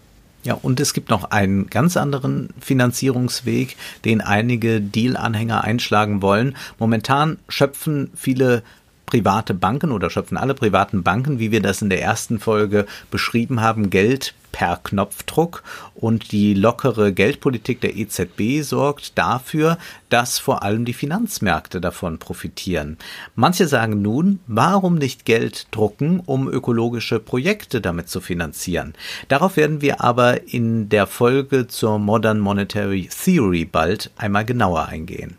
Ja, 0.49 0.55
und 0.63 0.81
es 0.81 0.95
gibt 0.95 1.11
noch 1.11 1.25
einen 1.31 1.67
ganz 1.67 1.99
anderen 1.99 2.49
Finanzierungsweg, 2.59 3.77
den 4.07 4.23
einige 4.23 4.81
Deal-Anhänger 4.81 5.63
einschlagen 5.63 6.23
wollen. 6.23 6.57
Momentan 6.79 7.37
schöpfen 7.51 8.11
viele 8.15 8.63
private 9.09 9.55
Banken 9.55 9.91
oder 9.91 10.11
schöpfen 10.11 10.37
alle 10.37 10.55
privaten 10.55 11.03
Banken, 11.03 11.39
wie 11.39 11.51
wir 11.51 11.63
das 11.63 11.81
in 11.81 11.89
der 11.89 12.03
ersten 12.03 12.39
Folge 12.39 12.85
beschrieben 13.11 13.63
haben, 13.63 13.89
Geld 13.89 14.35
per 14.53 14.77
Knopfdruck 14.77 15.63
und 15.95 16.33
die 16.33 16.53
lockere 16.53 17.13
Geldpolitik 17.13 17.81
der 17.81 17.97
EZB 17.97 18.63
sorgt 18.63 19.17
dafür, 19.17 19.79
dass 20.11 20.39
vor 20.39 20.63
allem 20.63 20.85
die 20.85 20.93
Finanzmärkte 20.93 21.81
davon 21.81 22.19
profitieren. 22.19 22.99
Manche 23.35 23.67
sagen 23.67 24.03
nun, 24.03 24.41
warum 24.47 24.97
nicht 24.97 25.25
Geld 25.25 25.69
drucken, 25.71 26.21
um 26.21 26.49
ökologische 26.49 27.19
Projekte 27.19 27.81
damit 27.81 28.09
zu 28.09 28.21
finanzieren? 28.21 28.95
Darauf 29.29 29.57
werden 29.57 29.81
wir 29.81 30.03
aber 30.03 30.53
in 30.53 30.89
der 30.89 31.07
Folge 31.07 31.67
zur 31.67 31.99
Modern 31.99 32.39
Monetary 32.39 33.09
Theory 33.09 33.65
bald 33.65 34.11
einmal 34.17 34.45
genauer 34.45 34.87
eingehen. 34.87 35.37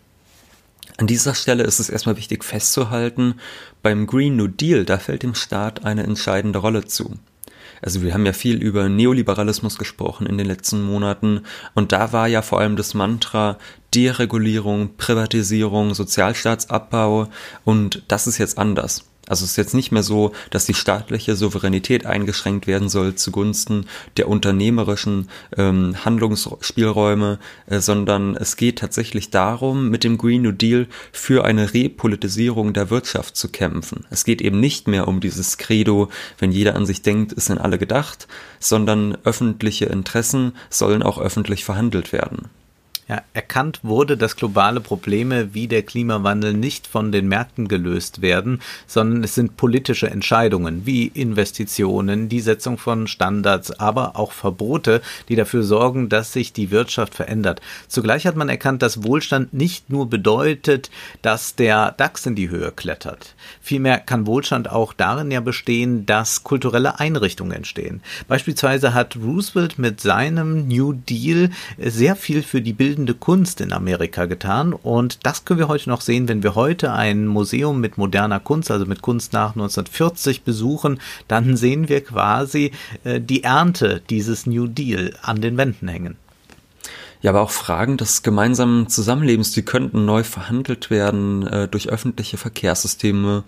An 0.99 1.07
dieser 1.07 1.33
Stelle 1.33 1.63
ist 1.63 1.79
es 1.79 1.89
erstmal 1.89 2.17
wichtig 2.17 2.43
festzuhalten, 2.43 3.35
beim 3.81 4.05
Green 4.05 4.35
New 4.35 4.47
Deal, 4.47 4.83
da 4.83 4.97
fällt 4.97 5.23
dem 5.23 5.33
Staat 5.33 5.85
eine 5.85 6.03
entscheidende 6.03 6.59
Rolle 6.59 6.83
zu. 6.83 7.17
Also 7.81 8.01
wir 8.01 8.13
haben 8.13 8.25
ja 8.25 8.33
viel 8.33 8.61
über 8.61 8.89
Neoliberalismus 8.89 9.77
gesprochen 9.77 10.27
in 10.27 10.37
den 10.37 10.45
letzten 10.45 10.81
Monaten 10.81 11.43
und 11.73 11.93
da 11.93 12.11
war 12.11 12.27
ja 12.27 12.41
vor 12.41 12.59
allem 12.59 12.75
das 12.75 12.95
Mantra 12.95 13.57
Deregulierung, 13.95 14.97
Privatisierung, 14.97 15.93
Sozialstaatsabbau 15.93 17.29
und 17.63 18.03
das 18.09 18.27
ist 18.27 18.37
jetzt 18.37 18.57
anders. 18.57 19.08
Also 19.29 19.45
es 19.45 19.51
ist 19.51 19.57
jetzt 19.57 19.73
nicht 19.75 19.91
mehr 19.91 20.03
so, 20.03 20.33
dass 20.49 20.65
die 20.65 20.73
staatliche 20.73 21.35
Souveränität 21.35 22.05
eingeschränkt 22.05 22.67
werden 22.67 22.89
soll 22.89 23.15
zugunsten 23.15 23.85
der 24.17 24.27
unternehmerischen 24.27 25.29
ähm, 25.55 25.95
Handlungsspielräume, 26.03 27.39
äh, 27.67 27.79
sondern 27.79 28.35
es 28.35 28.57
geht 28.57 28.79
tatsächlich 28.79 29.29
darum, 29.29 29.89
mit 29.89 30.03
dem 30.03 30.17
Green 30.17 30.41
New 30.41 30.51
Deal 30.51 30.87
für 31.11 31.45
eine 31.45 31.73
Repolitisierung 31.73 32.73
der 32.73 32.89
Wirtschaft 32.89 33.37
zu 33.37 33.49
kämpfen. 33.49 34.05
Es 34.09 34.25
geht 34.25 34.41
eben 34.41 34.59
nicht 34.59 34.87
mehr 34.87 35.07
um 35.07 35.21
dieses 35.21 35.57
Credo, 35.57 36.09
wenn 36.39 36.51
jeder 36.51 36.75
an 36.75 36.87
sich 36.87 37.03
denkt, 37.03 37.31
ist 37.31 37.49
in 37.49 37.59
alle 37.59 37.77
gedacht, 37.77 38.27
sondern 38.59 39.15
öffentliche 39.23 39.85
Interessen 39.85 40.53
sollen 40.69 41.03
auch 41.03 41.19
öffentlich 41.19 41.63
verhandelt 41.63 42.11
werden. 42.11 42.49
Ja, 43.09 43.23
erkannt 43.33 43.79
wurde, 43.81 44.17
dass 44.17 44.35
globale 44.35 44.81
Probleme 44.81 45.55
wie 45.55 45.67
der 45.67 45.81
Klimawandel 45.81 46.53
nicht 46.53 46.85
von 46.85 47.11
den 47.11 47.27
Märkten 47.27 47.67
gelöst 47.67 48.21
werden, 48.21 48.61
sondern 48.85 49.23
es 49.23 49.33
sind 49.33 49.57
politische 49.57 50.11
Entscheidungen 50.11 50.85
wie 50.85 51.07
Investitionen, 51.07 52.29
die 52.29 52.39
Setzung 52.39 52.77
von 52.77 53.07
Standards, 53.07 53.71
aber 53.79 54.15
auch 54.15 54.31
Verbote, 54.31 55.01
die 55.27 55.35
dafür 55.35 55.63
sorgen, 55.63 56.07
dass 56.09 56.33
sich 56.33 56.53
die 56.53 56.69
Wirtschaft 56.69 57.15
verändert. 57.15 57.61
Zugleich 57.87 58.27
hat 58.27 58.35
man 58.35 58.47
erkannt, 58.47 58.83
dass 58.83 59.03
Wohlstand 59.03 59.55
nicht 59.55 59.89
nur 59.89 60.07
bedeutet, 60.07 60.91
dass 61.23 61.55
der 61.55 61.93
DAX 61.93 62.27
in 62.27 62.35
die 62.35 62.51
Höhe 62.51 62.71
klettert. 62.71 63.33
Vielmehr 63.59 63.97
kann 63.97 64.27
Wohlstand 64.27 64.69
auch 64.69 64.93
darin 64.93 65.31
ja 65.31 65.39
bestehen, 65.39 66.05
dass 66.05 66.43
kulturelle 66.43 66.99
Einrichtungen 66.99 67.53
entstehen. 67.53 68.03
Beispielsweise 68.27 68.93
hat 68.93 69.15
Roosevelt 69.15 69.79
mit 69.79 69.99
seinem 69.99 70.67
New 70.67 70.93
Deal 70.93 71.49
sehr 71.79 72.15
viel 72.15 72.43
für 72.43 72.61
die 72.61 72.73
Bildung 72.73 72.98
bildende 72.99 73.13
Kunst 73.13 73.61
in 73.61 73.71
Amerika 73.71 74.25
getan. 74.25 74.73
Und 74.73 75.25
das 75.25 75.45
können 75.45 75.59
wir 75.59 75.69
heute 75.69 75.89
noch 75.89 76.01
sehen, 76.01 76.27
wenn 76.27 76.43
wir 76.43 76.55
heute 76.55 76.91
ein 76.91 77.27
Museum 77.27 77.79
mit 77.79 77.97
moderner 77.97 78.41
Kunst, 78.41 78.71
also 78.71 78.85
mit 78.85 79.01
Kunst 79.01 79.31
nach 79.31 79.51
1940 79.51 80.43
besuchen, 80.43 80.99
dann 81.29 81.55
sehen 81.55 81.87
wir 81.87 82.03
quasi 82.03 82.71
äh, 83.05 83.21
die 83.21 83.43
Ernte 83.43 84.01
dieses 84.09 84.45
New 84.45 84.67
Deal 84.67 85.13
an 85.21 85.39
den 85.39 85.55
Wänden 85.55 85.87
hängen. 85.87 86.17
Ja, 87.21 87.31
aber 87.31 87.41
auch 87.41 87.51
Fragen 87.51 87.95
des 87.95 88.21
gemeinsamen 88.21 88.89
Zusammenlebens, 88.89 89.51
die 89.51 89.63
könnten 89.63 90.05
neu 90.05 90.23
verhandelt 90.23 90.89
werden 90.89 91.47
äh, 91.47 91.67
durch 91.69 91.87
öffentliche 91.87 92.37
Verkehrssysteme, 92.37 93.43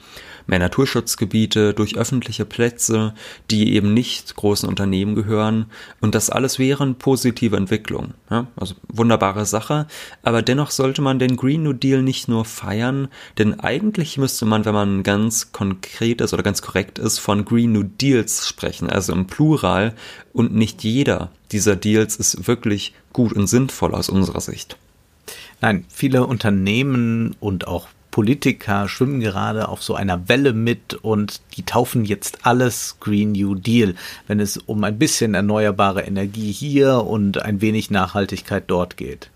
mehr 0.51 0.59
Naturschutzgebiete, 0.59 1.73
durch 1.73 1.97
öffentliche 1.97 2.45
Plätze, 2.45 3.15
die 3.49 3.73
eben 3.73 3.93
nicht 3.93 4.35
großen 4.35 4.69
Unternehmen 4.69 5.15
gehören. 5.15 5.65
Und 5.99 6.13
das 6.13 6.29
alles 6.29 6.59
wären 6.59 6.95
positive 6.95 7.57
Entwicklungen. 7.57 8.13
Ja? 8.29 8.47
Also 8.55 8.75
wunderbare 8.87 9.45
Sache. 9.47 9.87
Aber 10.21 10.43
dennoch 10.43 10.69
sollte 10.69 11.01
man 11.01 11.17
den 11.17 11.37
Green 11.37 11.63
New 11.63 11.73
Deal 11.73 12.03
nicht 12.03 12.27
nur 12.27 12.45
feiern, 12.45 13.07
denn 13.39 13.59
eigentlich 13.59 14.17
müsste 14.17 14.45
man, 14.45 14.65
wenn 14.65 14.73
man 14.73 15.03
ganz 15.03 15.51
konkret 15.51 16.21
ist 16.21 16.33
oder 16.33 16.43
ganz 16.43 16.61
korrekt 16.61 16.99
ist, 16.99 17.17
von 17.17 17.45
Green 17.45 17.71
New 17.71 17.83
Deals 17.83 18.47
sprechen, 18.47 18.89
also 18.89 19.13
im 19.13 19.25
Plural. 19.25 19.95
Und 20.33 20.53
nicht 20.53 20.83
jeder 20.83 21.31
dieser 21.51 21.75
Deals 21.75 22.15
ist 22.15 22.47
wirklich 22.47 22.93
gut 23.13 23.33
und 23.33 23.47
sinnvoll 23.47 23.93
aus 23.93 24.09
unserer 24.09 24.41
Sicht. 24.41 24.77
Nein, 25.61 25.85
viele 25.89 26.25
Unternehmen 26.25 27.35
und 27.39 27.67
auch 27.67 27.87
Politiker 28.11 28.87
schwimmen 28.87 29.21
gerade 29.21 29.69
auf 29.69 29.81
so 29.81 29.95
einer 29.95 30.27
Welle 30.27 30.53
mit 30.53 30.93
und 30.93 31.41
die 31.55 31.63
taufen 31.63 32.05
jetzt 32.05 32.45
alles 32.45 32.97
Green 32.99 33.31
New 33.31 33.55
Deal, 33.55 33.95
wenn 34.27 34.39
es 34.39 34.57
um 34.57 34.83
ein 34.83 34.99
bisschen 34.99 35.33
erneuerbare 35.33 36.01
Energie 36.01 36.51
hier 36.51 37.05
und 37.05 37.41
ein 37.41 37.61
wenig 37.61 37.89
Nachhaltigkeit 37.89 38.65
dort 38.67 38.97
geht. 38.97 39.31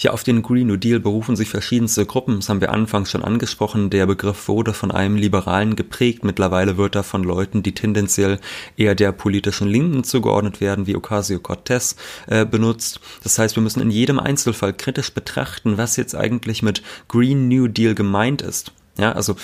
Ja, 0.00 0.10
auf 0.10 0.24
den 0.24 0.42
Green 0.42 0.66
New 0.66 0.76
Deal 0.76 1.00
berufen 1.00 1.36
sich 1.36 1.48
verschiedenste 1.48 2.04
Gruppen. 2.04 2.36
Das 2.36 2.48
haben 2.48 2.60
wir 2.60 2.72
anfangs 2.72 3.10
schon 3.10 3.24
angesprochen. 3.24 3.90
Der 3.90 4.06
Begriff 4.06 4.48
wurde 4.48 4.72
von 4.72 4.90
einem 4.90 5.16
Liberalen 5.16 5.76
geprägt. 5.76 6.24
Mittlerweile 6.24 6.76
wird 6.76 6.94
er 6.96 7.04
von 7.04 7.22
Leuten, 7.22 7.62
die 7.62 7.72
tendenziell 7.72 8.40
eher 8.76 8.94
der 8.94 9.12
politischen 9.12 9.68
Linken 9.68 10.04
zugeordnet 10.04 10.60
werden, 10.60 10.86
wie 10.86 10.96
Ocasio-Cortez, 10.96 11.96
äh, 12.26 12.44
benutzt. 12.44 13.00
Das 13.22 13.38
heißt, 13.38 13.56
wir 13.56 13.62
müssen 13.62 13.80
in 13.80 13.90
jedem 13.90 14.18
Einzelfall 14.18 14.72
kritisch 14.72 15.12
betrachten, 15.12 15.78
was 15.78 15.96
jetzt 15.96 16.14
eigentlich 16.14 16.62
mit 16.62 16.82
Green 17.08 17.48
New 17.48 17.68
Deal 17.68 17.94
gemeint 17.94 18.42
ist. 18.42 18.72
Ja, 18.96 19.12
also 19.12 19.34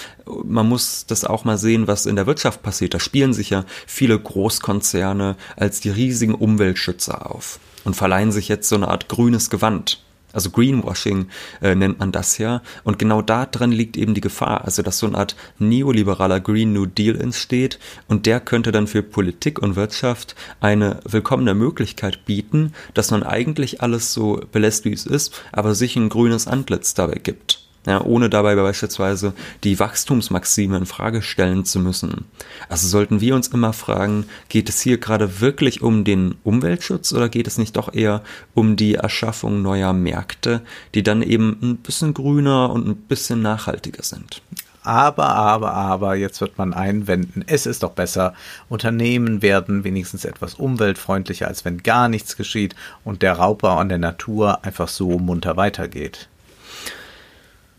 man 0.44 0.68
muss 0.68 1.06
das 1.06 1.24
auch 1.24 1.44
mal 1.44 1.58
sehen, 1.58 1.88
was 1.88 2.06
in 2.06 2.16
der 2.16 2.26
Wirtschaft 2.26 2.62
passiert. 2.62 2.94
Da 2.94 3.00
spielen 3.00 3.32
sich 3.32 3.50
ja 3.50 3.64
viele 3.86 4.18
Großkonzerne 4.18 5.36
als 5.56 5.80
die 5.80 5.90
riesigen 5.90 6.34
Umweltschützer 6.34 7.30
auf 7.30 7.58
und 7.84 7.96
verleihen 7.96 8.30
sich 8.30 8.48
jetzt 8.48 8.68
so 8.68 8.76
eine 8.76 8.88
Art 8.88 9.08
grünes 9.08 9.50
Gewand. 9.50 10.02
Also 10.32 10.50
Greenwashing 10.50 11.28
äh, 11.60 11.74
nennt 11.74 11.98
man 11.98 12.12
das 12.12 12.38
ja. 12.38 12.62
Und 12.84 12.98
genau 12.98 13.22
da 13.22 13.46
drin 13.46 13.72
liegt 13.72 13.96
eben 13.96 14.14
die 14.14 14.20
Gefahr. 14.20 14.64
Also, 14.64 14.82
dass 14.82 14.98
so 14.98 15.06
eine 15.06 15.18
Art 15.18 15.36
neoliberaler 15.58 16.40
Green 16.40 16.72
New 16.72 16.86
Deal 16.86 17.20
entsteht 17.20 17.78
und 18.08 18.26
der 18.26 18.40
könnte 18.40 18.72
dann 18.72 18.86
für 18.86 19.02
Politik 19.02 19.60
und 19.60 19.76
Wirtschaft 19.76 20.34
eine 20.60 21.00
willkommene 21.08 21.54
Möglichkeit 21.54 22.24
bieten, 22.24 22.72
dass 22.94 23.10
man 23.10 23.22
eigentlich 23.22 23.82
alles 23.82 24.12
so 24.12 24.40
belässt, 24.52 24.84
wie 24.84 24.92
es 24.92 25.06
ist, 25.06 25.40
aber 25.52 25.74
sich 25.74 25.96
ein 25.96 26.08
grünes 26.08 26.46
Antlitz 26.46 26.94
dabei 26.94 27.20
gibt 27.22 27.59
ja, 27.86 28.02
ohne 28.02 28.28
dabei 28.28 28.54
beispielsweise 28.56 29.32
die 29.64 29.78
Wachstumsmaxime 29.78 30.76
in 30.76 30.86
Frage 30.86 31.22
stellen 31.22 31.64
zu 31.64 31.78
müssen. 31.78 32.26
Also 32.68 32.86
sollten 32.86 33.20
wir 33.20 33.34
uns 33.34 33.48
immer 33.48 33.72
fragen, 33.72 34.26
geht 34.48 34.68
es 34.68 34.80
hier 34.80 34.98
gerade 34.98 35.40
wirklich 35.40 35.82
um 35.82 36.04
den 36.04 36.34
Umweltschutz 36.44 37.12
oder 37.12 37.28
geht 37.28 37.46
es 37.46 37.56
nicht 37.56 37.76
doch 37.76 37.92
eher 37.94 38.22
um 38.54 38.76
die 38.76 38.96
Erschaffung 38.96 39.62
neuer 39.62 39.94
Märkte, 39.94 40.60
die 40.94 41.02
dann 41.02 41.22
eben 41.22 41.58
ein 41.62 41.76
bisschen 41.78 42.12
grüner 42.12 42.70
und 42.70 42.86
ein 42.86 42.96
bisschen 42.96 43.40
nachhaltiger 43.40 44.02
sind? 44.02 44.42
Aber, 44.82 45.28
aber, 45.28 45.74
aber, 45.74 46.14
jetzt 46.14 46.40
wird 46.40 46.56
man 46.56 46.72
einwenden, 46.72 47.44
es 47.46 47.66
ist 47.66 47.82
doch 47.82 47.92
besser, 47.92 48.32
Unternehmen 48.70 49.42
werden 49.42 49.84
wenigstens 49.84 50.24
etwas 50.24 50.54
umweltfreundlicher, 50.54 51.48
als 51.48 51.66
wenn 51.66 51.82
gar 51.82 52.08
nichts 52.08 52.36
geschieht 52.36 52.74
und 53.04 53.20
der 53.20 53.34
Raubbau 53.34 53.76
an 53.76 53.90
der 53.90 53.98
Natur 53.98 54.64
einfach 54.64 54.88
so 54.88 55.18
munter 55.18 55.58
weitergeht. 55.58 56.28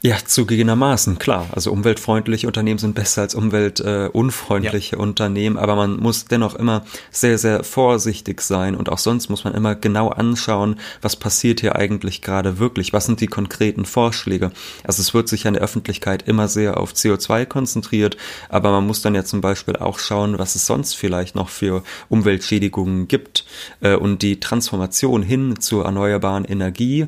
Ja, 0.04 0.18
zugegebenermaßen, 0.18 1.20
klar. 1.20 1.48
Also 1.52 1.72
umweltfreundliche 1.72 2.48
Unternehmen 2.48 2.80
sind 2.80 2.96
besser 2.96 3.22
als 3.22 3.36
umweltunfreundliche 3.36 4.96
äh, 4.96 4.98
ja. 4.98 5.04
Unternehmen, 5.04 5.58
aber 5.58 5.76
man 5.76 5.98
muss 5.98 6.26
dennoch 6.26 6.56
immer 6.56 6.84
sehr, 7.12 7.38
sehr 7.38 7.64
vorsichtig 7.64 8.42
sein 8.42 8.76
und 8.76 8.90
auch 8.90 8.98
sonst 8.98 9.30
muss 9.30 9.44
man 9.44 9.54
immer 9.54 9.76
genau 9.76 10.10
anschauen, 10.10 10.80
was 11.04 11.16
passiert 11.16 11.60
hier 11.60 11.76
eigentlich 11.76 12.24
gerade 12.24 12.58
wirklich, 12.58 12.94
was 12.94 13.06
sind 13.06 13.22
die 13.22 13.28
konkreten 13.28 13.86
Vorschläge. 13.86 14.50
Also 14.84 15.02
es 15.02 15.14
wird 15.14 15.30
sich 15.30 15.46
an 15.46 15.54
der 15.54 15.62
Öffentlichkeit 15.62 16.28
immer 16.28 16.48
sehr 16.48 16.78
auf 16.78 16.94
CO2 16.94 17.46
konzentriert, 17.46 18.18
aber 18.50 18.72
man 18.72 18.88
muss 18.88 19.04
dann 19.04 19.14
ja 19.14 19.24
zum 19.24 19.42
Beispiel 19.42 19.76
auch 19.76 20.00
schauen, 20.00 20.40
was 20.40 20.56
es 20.56 20.66
sonst 20.66 20.96
vielleicht 20.96 21.36
noch 21.36 21.50
für 21.50 21.84
Umweltschädigungen 22.10 23.08
gibt 23.08 23.46
äh, 23.82 23.94
und 23.94 24.24
die 24.24 24.40
Transformation 24.40 25.22
hin 25.22 25.60
zur 25.60 25.86
erneuerbaren 25.86 26.46
Energie, 26.46 27.06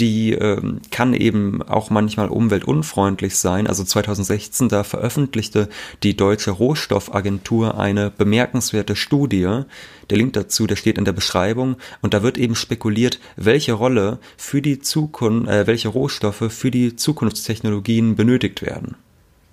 die 0.00 0.32
ähm, 0.32 0.80
kann 0.90 1.14
eben 1.14 1.62
auch 1.62 1.90
manchmal 1.90 2.28
umweltunfreundlich 2.28 3.36
sein. 3.36 3.66
Also 3.66 3.84
2016, 3.84 4.68
da 4.68 4.84
veröffentlichte 4.84 5.68
die 6.02 6.16
Deutsche 6.16 6.50
Rohstoffagentur 6.50 7.78
eine 7.78 8.10
bemerkenswerte 8.10 8.96
Studie. 8.96 9.62
Der 10.10 10.18
Link 10.18 10.34
dazu, 10.34 10.66
der 10.66 10.76
steht 10.76 10.98
in 10.98 11.04
der 11.04 11.12
Beschreibung 11.12 11.76
und 12.02 12.14
da 12.14 12.22
wird 12.22 12.38
eben 12.38 12.54
spekuliert, 12.54 13.18
welche 13.36 13.72
Rolle 13.72 14.18
für 14.36 14.62
die 14.62 14.80
Zukunft, 14.80 15.48
äh, 15.48 15.66
welche 15.66 15.88
Rohstoffe 15.88 16.52
für 16.52 16.70
die 16.70 16.96
Zukunftstechnologien 16.96 18.16
benötigt 18.16 18.62
werden. 18.62 18.96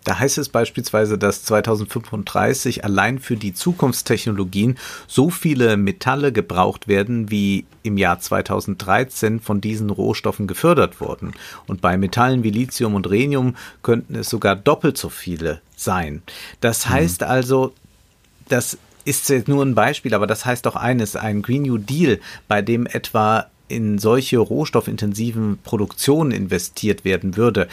Da 0.04 0.20
heißt 0.20 0.38
es 0.38 0.50
beispielsweise, 0.50 1.18
dass 1.18 1.44
2035 1.44 2.84
allein 2.84 3.20
für 3.20 3.38
die 3.38 3.54
Zukunftstechnologien 3.54 4.78
so 5.08 5.30
viele 5.30 5.78
Metalle 5.78 6.32
gebraucht 6.32 6.88
werden, 6.88 7.32
wie 7.32 7.66
im 7.84 7.98
Jahr 7.98 8.20
2013 8.20 9.40
von 9.40 9.62
diesen 9.62 9.90
Rohstoffen 9.90 10.48
gefördert 10.48 11.00
wurden. 11.00 11.34
Und 11.68 11.82
bei 11.82 11.98
Metallen 11.98 12.44
wie 12.44 12.52
Lithium 12.52 12.96
und 12.96 13.10
Rhenium 13.10 13.56
könnten 13.82 14.16
es 14.16 14.30
sogar 14.30 14.56
doppelt 14.56 14.98
so 14.98 15.10
viele 15.10 15.62
sein. 15.76 16.22
Das 16.60 16.86
mhm. 16.86 16.90
heißt 16.92 17.22
mhm. 17.22 17.28
also, 17.28 17.74
das 18.50 18.78
ist 19.06 19.30
jetzt 19.30 19.48
nur 19.48 19.64
ein 19.66 19.76
Beispiel, 19.76 20.14
aber 20.14 20.28
das 20.28 20.46
heißt 20.46 20.66
doch 20.66 20.76
eines, 20.76 21.16
ein 21.16 21.42
Green 21.42 21.64
New 21.64 21.78
Deal, 21.78 22.20
bei 22.48 22.62
dem 22.62 22.86
etwa 22.86 23.48
in 23.68 23.98
solche 23.98 24.38
rohstoffintensiven 24.38 25.60
Produktionen 25.64 26.32
investiert 26.32 27.06
werden 27.06 27.38
würde, 27.38 27.68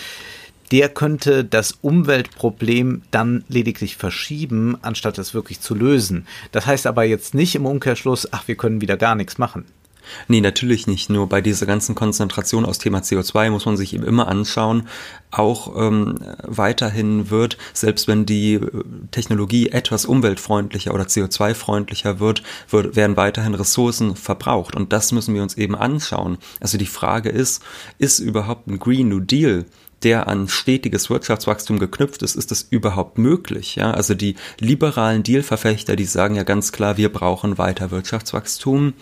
der 0.71 0.89
könnte 0.89 1.45
das 1.45 1.73
Umweltproblem 1.83 3.03
dann 3.11 3.45
lediglich 3.49 3.97
verschieben, 3.97 4.77
anstatt 4.83 5.19
es 5.19 5.35
wirklich 5.35 5.61
zu 5.61 5.75
lösen. 5.75 6.27
Das 6.53 6.67
heißt 6.67 6.87
aber 6.87 7.05
jetzt 7.05 7.35
nicht 7.35 7.55
im 7.55 7.67
Umkehrschluss, 7.67 8.33
ach, 8.33 8.47
wir 8.47 8.57
können 8.57 8.81
wieder 8.81 8.97
gar 8.97 9.15
nichts 9.15 9.39
machen. 9.39 9.65
Nee, 10.29 10.41
natürlich 10.41 10.87
nicht. 10.87 11.11
Nur 11.11 11.29
bei 11.29 11.41
dieser 11.41 11.67
ganzen 11.67 11.95
Konzentration 11.95 12.65
aus 12.65 12.79
Thema 12.79 12.99
CO2 12.99 13.51
muss 13.51 13.67
man 13.67 13.77
sich 13.77 13.95
eben 13.95 14.05
immer 14.05 14.29
anschauen. 14.29 14.89
Auch 15.31 15.77
ähm, 15.77 16.17
weiterhin 16.43 17.31
wird, 17.31 17.59
selbst 17.73 18.09
wenn 18.09 18.27
die 18.27 18.55
äh, 18.55 18.71
Technologie 19.11 19.69
etwas 19.69 20.07
umweltfreundlicher 20.07 20.95
oder 20.95 21.05
CO2-freundlicher 21.05 22.19
wird, 22.19 22.43
wird, 22.69 22.97
werden 22.97 23.17
weiterhin 23.17 23.55
Ressourcen 23.55 24.17
verbraucht. 24.17 24.75
Und 24.75 24.93
das 24.93 25.13
müssen 25.13 25.35
wir 25.35 25.43
uns 25.43 25.57
eben 25.57 25.77
anschauen. 25.77 26.39
Also 26.61 26.79
die 26.79 26.87
Frage 26.87 27.29
ist, 27.29 27.63
ist 27.99 28.19
überhaupt 28.19 28.67
ein 28.67 28.79
Green 28.79 29.09
New 29.09 29.21
Deal 29.21 29.67
der 30.03 30.29
an 30.29 30.49
stetiges 30.49 31.11
Wirtschaftswachstum 31.11 31.79
geknüpft 31.79 32.23
ist, 32.23 32.37
ist 32.37 32.51
das 32.51 32.63
überhaupt 32.63 33.19
möglich? 33.19 33.77
Ja, 33.77 33.91
also 33.93 34.15
die 34.15 34.37
liberalen 34.59 35.23
Dealverfechter, 35.23 35.97
die 35.97 36.05
sagen 36.05 36.35
ja 36.35 36.43
ganz 36.43 36.73
klar, 36.73 36.97
wir 36.97 37.13
brauchen 37.13 37.59
weiter 37.59 37.91
Wirtschaftswachstum. 37.91 38.95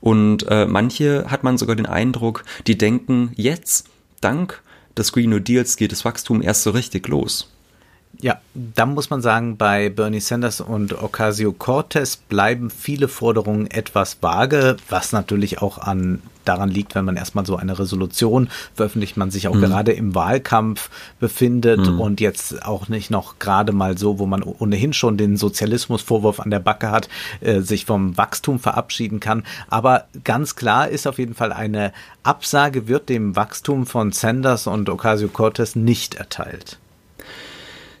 Und 0.00 0.46
äh, 0.48 0.66
manche 0.66 1.30
hat 1.30 1.44
man 1.44 1.56
sogar 1.56 1.76
den 1.76 1.86
Eindruck, 1.86 2.44
die 2.66 2.76
denken, 2.76 3.32
jetzt, 3.36 3.88
dank 4.20 4.62
des 4.96 5.12
Green 5.12 5.30
New 5.30 5.40
Deals, 5.40 5.76
geht 5.76 5.92
das 5.92 6.04
Wachstum 6.04 6.42
erst 6.42 6.62
so 6.62 6.70
richtig 6.70 7.08
los. 7.08 7.53
Ja, 8.20 8.40
da 8.54 8.86
muss 8.86 9.10
man 9.10 9.22
sagen, 9.22 9.56
bei 9.56 9.88
Bernie 9.88 10.20
Sanders 10.20 10.60
und 10.60 11.02
Ocasio-Cortez 11.02 12.16
bleiben 12.16 12.70
viele 12.70 13.08
Forderungen 13.08 13.70
etwas 13.70 14.18
vage, 14.20 14.76
was 14.88 15.12
natürlich 15.12 15.60
auch 15.62 15.78
an 15.78 16.20
daran 16.44 16.68
liegt, 16.68 16.94
wenn 16.94 17.04
man 17.04 17.16
erstmal 17.16 17.46
so 17.46 17.56
eine 17.56 17.78
Resolution 17.78 18.48
veröffentlicht, 18.74 19.16
man 19.16 19.30
sich 19.30 19.48
auch 19.48 19.54
mhm. 19.54 19.62
gerade 19.62 19.92
im 19.92 20.14
Wahlkampf 20.14 20.90
befindet 21.18 21.80
mhm. 21.80 22.00
und 22.00 22.20
jetzt 22.20 22.64
auch 22.64 22.88
nicht 22.88 23.10
noch 23.10 23.38
gerade 23.38 23.72
mal 23.72 23.98
so, 23.98 24.18
wo 24.18 24.26
man 24.26 24.42
ohnehin 24.42 24.92
schon 24.92 25.16
den 25.16 25.36
Sozialismusvorwurf 25.36 26.40
an 26.40 26.50
der 26.50 26.60
Backe 26.60 26.90
hat, 26.90 27.08
äh, 27.40 27.60
sich 27.60 27.86
vom 27.86 28.16
Wachstum 28.16 28.58
verabschieden 28.58 29.20
kann. 29.20 29.44
Aber 29.68 30.04
ganz 30.22 30.56
klar 30.56 30.88
ist 30.88 31.06
auf 31.06 31.18
jeden 31.18 31.34
Fall 31.34 31.52
eine 31.52 31.92
Absage 32.22 32.88
wird 32.88 33.08
dem 33.08 33.36
Wachstum 33.36 33.86
von 33.86 34.12
Sanders 34.12 34.66
und 34.66 34.88
Ocasio-Cortez 34.88 35.76
nicht 35.76 36.14
erteilt. 36.14 36.78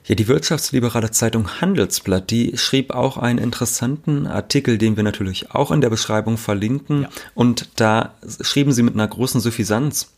Ja, 0.06 0.14
die 0.14 0.28
wirtschaftsliberale 0.28 1.12
Zeitung 1.12 1.62
Handelsblatt, 1.62 2.30
die 2.30 2.58
schrieb 2.58 2.92
auch 2.92 3.16
einen 3.16 3.38
interessanten 3.38 4.26
Artikel, 4.26 4.76
den 4.76 4.96
wir 4.96 5.02
natürlich 5.02 5.52
auch 5.52 5.70
in 5.70 5.80
der 5.80 5.88
Beschreibung 5.88 6.36
verlinken. 6.36 7.02
Ja. 7.02 7.08
Und 7.34 7.68
da 7.76 8.14
schrieben 8.42 8.72
sie 8.72 8.82
mit 8.82 8.94
einer 8.94 9.08
großen 9.08 9.40
Suffisanz. 9.40 10.10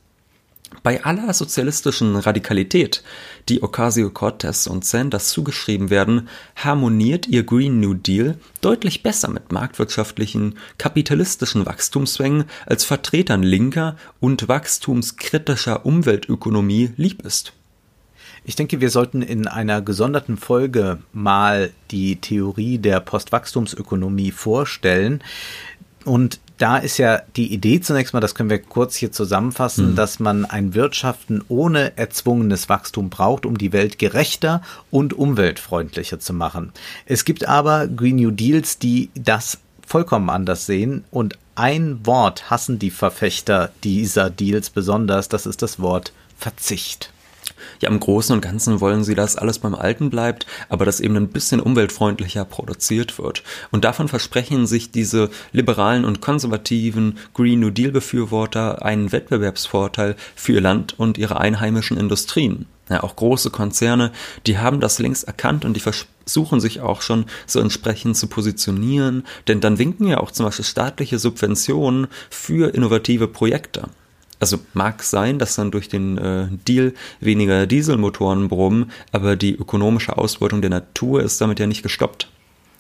Bei 0.83 1.05
aller 1.05 1.33
sozialistischen 1.33 2.17
Radikalität, 2.17 3.05
die 3.49 3.63
Ocasio-Cortez 3.63 4.67
und 4.67 4.85
Sanders 4.85 5.29
zugeschrieben 5.29 5.91
werden, 5.91 6.29
harmoniert 6.57 7.29
ihr 7.29 7.45
Green 7.45 7.79
New 7.79 7.95
Deal 7.95 8.37
deutlich 8.63 9.05
besser 9.05 9.31
mit 9.31 9.53
marktwirtschaftlichen, 9.53 10.59
kapitalistischen 10.79 11.65
Wachstumszwängen, 11.65 12.47
als 12.67 12.85
Vertretern 12.85 13.45
linker 13.45 13.97
und 14.19 14.49
wachstumskritischer 14.49 15.87
Umweltökonomie 15.87 16.91
lieb 16.97 17.23
ist. 17.23 17.53
Ich 18.49 18.55
denke, 18.55 18.81
wir 18.81 18.91
sollten 18.91 19.23
in 19.23 19.49
einer 19.49 19.83
gesonderten 19.83 20.37
Folge 20.37 20.99
mal 21.13 21.73
die 21.91 22.15
Theorie 22.15 22.79
der 22.79 23.01
Postwachstumsökonomie 23.01 24.31
vorstellen. 24.31 25.21
Und 26.05 26.39
da 26.57 26.77
ist 26.77 26.97
ja 26.97 27.23
die 27.35 27.53
Idee 27.53 27.81
zunächst 27.81 28.15
mal, 28.15 28.21
das 28.21 28.37
können 28.37 28.49
wir 28.49 28.61
kurz 28.61 28.95
hier 28.95 29.11
zusammenfassen, 29.11 29.91
mhm. 29.91 29.97
dass 29.97 30.21
man 30.21 30.45
ein 30.45 30.75
Wirtschaften 30.75 31.43
ohne 31.49 31.99
erzwungenes 31.99 32.69
Wachstum 32.69 33.11
braucht, 33.11 33.47
um 33.47 33.59
die 33.59 33.73
Welt 33.73 33.99
gerechter 33.99 34.63
und 34.93 35.13
umweltfreundlicher 35.13 36.21
zu 36.21 36.33
machen. 36.33 36.73
Es 37.05 37.25
gibt 37.25 37.49
aber 37.49 37.89
Green 37.89 38.15
New 38.15 38.31
Deals, 38.31 38.79
die 38.79 39.11
das 39.17 39.59
vollkommen 39.85 40.31
anders 40.31 40.67
sehen 40.67 41.03
und 41.11 41.37
ein 41.57 42.07
Wort 42.07 42.49
hassen 42.49 42.79
die 42.79 42.91
Verfechter 42.93 43.73
dieser 43.83 44.31
Deals 44.31 44.71
besonders, 44.71 45.29
das 45.29 45.47
ist 45.47 45.63
das 45.63 45.81
Wort 45.81 46.13
Verzicht. 46.39 47.11
Ja, 47.81 47.91
im 47.91 48.01
Großen 48.01 48.35
und 48.35 48.41
Ganzen 48.41 48.81
wollen 48.81 49.05
sie, 49.05 49.15
dass 49.15 49.37
alles 49.37 49.59
beim 49.59 49.75
Alten 49.75 50.11
bleibt, 50.11 50.47
aber 50.69 50.85
dass 50.85 51.01
eben 51.01 51.17
ein 51.17 51.29
bisschen 51.29 51.61
umweltfreundlicher 51.61 52.45
produziert 52.45 53.19
wird. 53.19 53.43
Und 53.71 53.85
davon 53.85 54.09
versprechen 54.09 54.67
sich 54.67 54.91
diese 54.91 55.31
liberalen 55.53 56.05
und 56.05 56.21
konservativen 56.21 57.19
Green 57.35 57.61
New 57.61 57.71
Deal 57.71 57.93
Befürworter 57.93 58.85
einen 58.85 59.13
Wettbewerbsvorteil 59.13 60.17
für 60.35 60.53
ihr 60.53 60.61
Land 60.61 60.99
und 60.99 61.19
ihre 61.19 61.41
einheimischen 61.41 61.97
Industrien. 61.97 62.67
Ja, 62.89 63.03
auch 63.03 63.17
große 63.17 63.51
Konzerne, 63.51 64.13
die 64.47 64.59
haben 64.59 64.79
das 64.79 65.01
längst 65.01 65.25
erkannt 65.25 65.65
und 65.65 65.75
die 65.75 65.81
versuchen 65.81 66.61
sich 66.61 66.81
auch 66.81 67.03
schon 67.03 67.27
so 67.45 67.59
entsprechend 67.59 68.17
zu 68.17 68.29
positionieren, 68.29 69.25
denn 69.49 69.61
dann 69.61 69.79
winken 69.79 70.07
ja 70.07 70.19
auch 70.19 70.31
zum 70.31 70.47
Beispiel 70.47 70.65
staatliche 70.65 71.19
Subventionen 71.19 72.07
für 72.31 72.73
innovative 72.73 73.27
Projekte 73.27 73.89
also 74.41 74.59
mag 74.75 75.03
sein, 75.03 75.39
dass 75.39 75.57
dann 75.57 75.71
durch 75.71 75.89
den 75.89 76.19
äh, 76.19 76.49
Deal 76.67 76.95
weniger 77.21 77.67
Dieselmotoren 77.67 78.49
brummen, 78.49 78.91
aber 79.13 79.37
die 79.37 79.55
ökonomische 79.55 80.17
Ausbeutung 80.19 80.61
der 80.61 80.71
Natur 80.71 81.23
ist 81.23 81.41
damit 81.41 81.59
ja 81.59 81.67
nicht 81.67 81.83
gestoppt. 81.83 82.29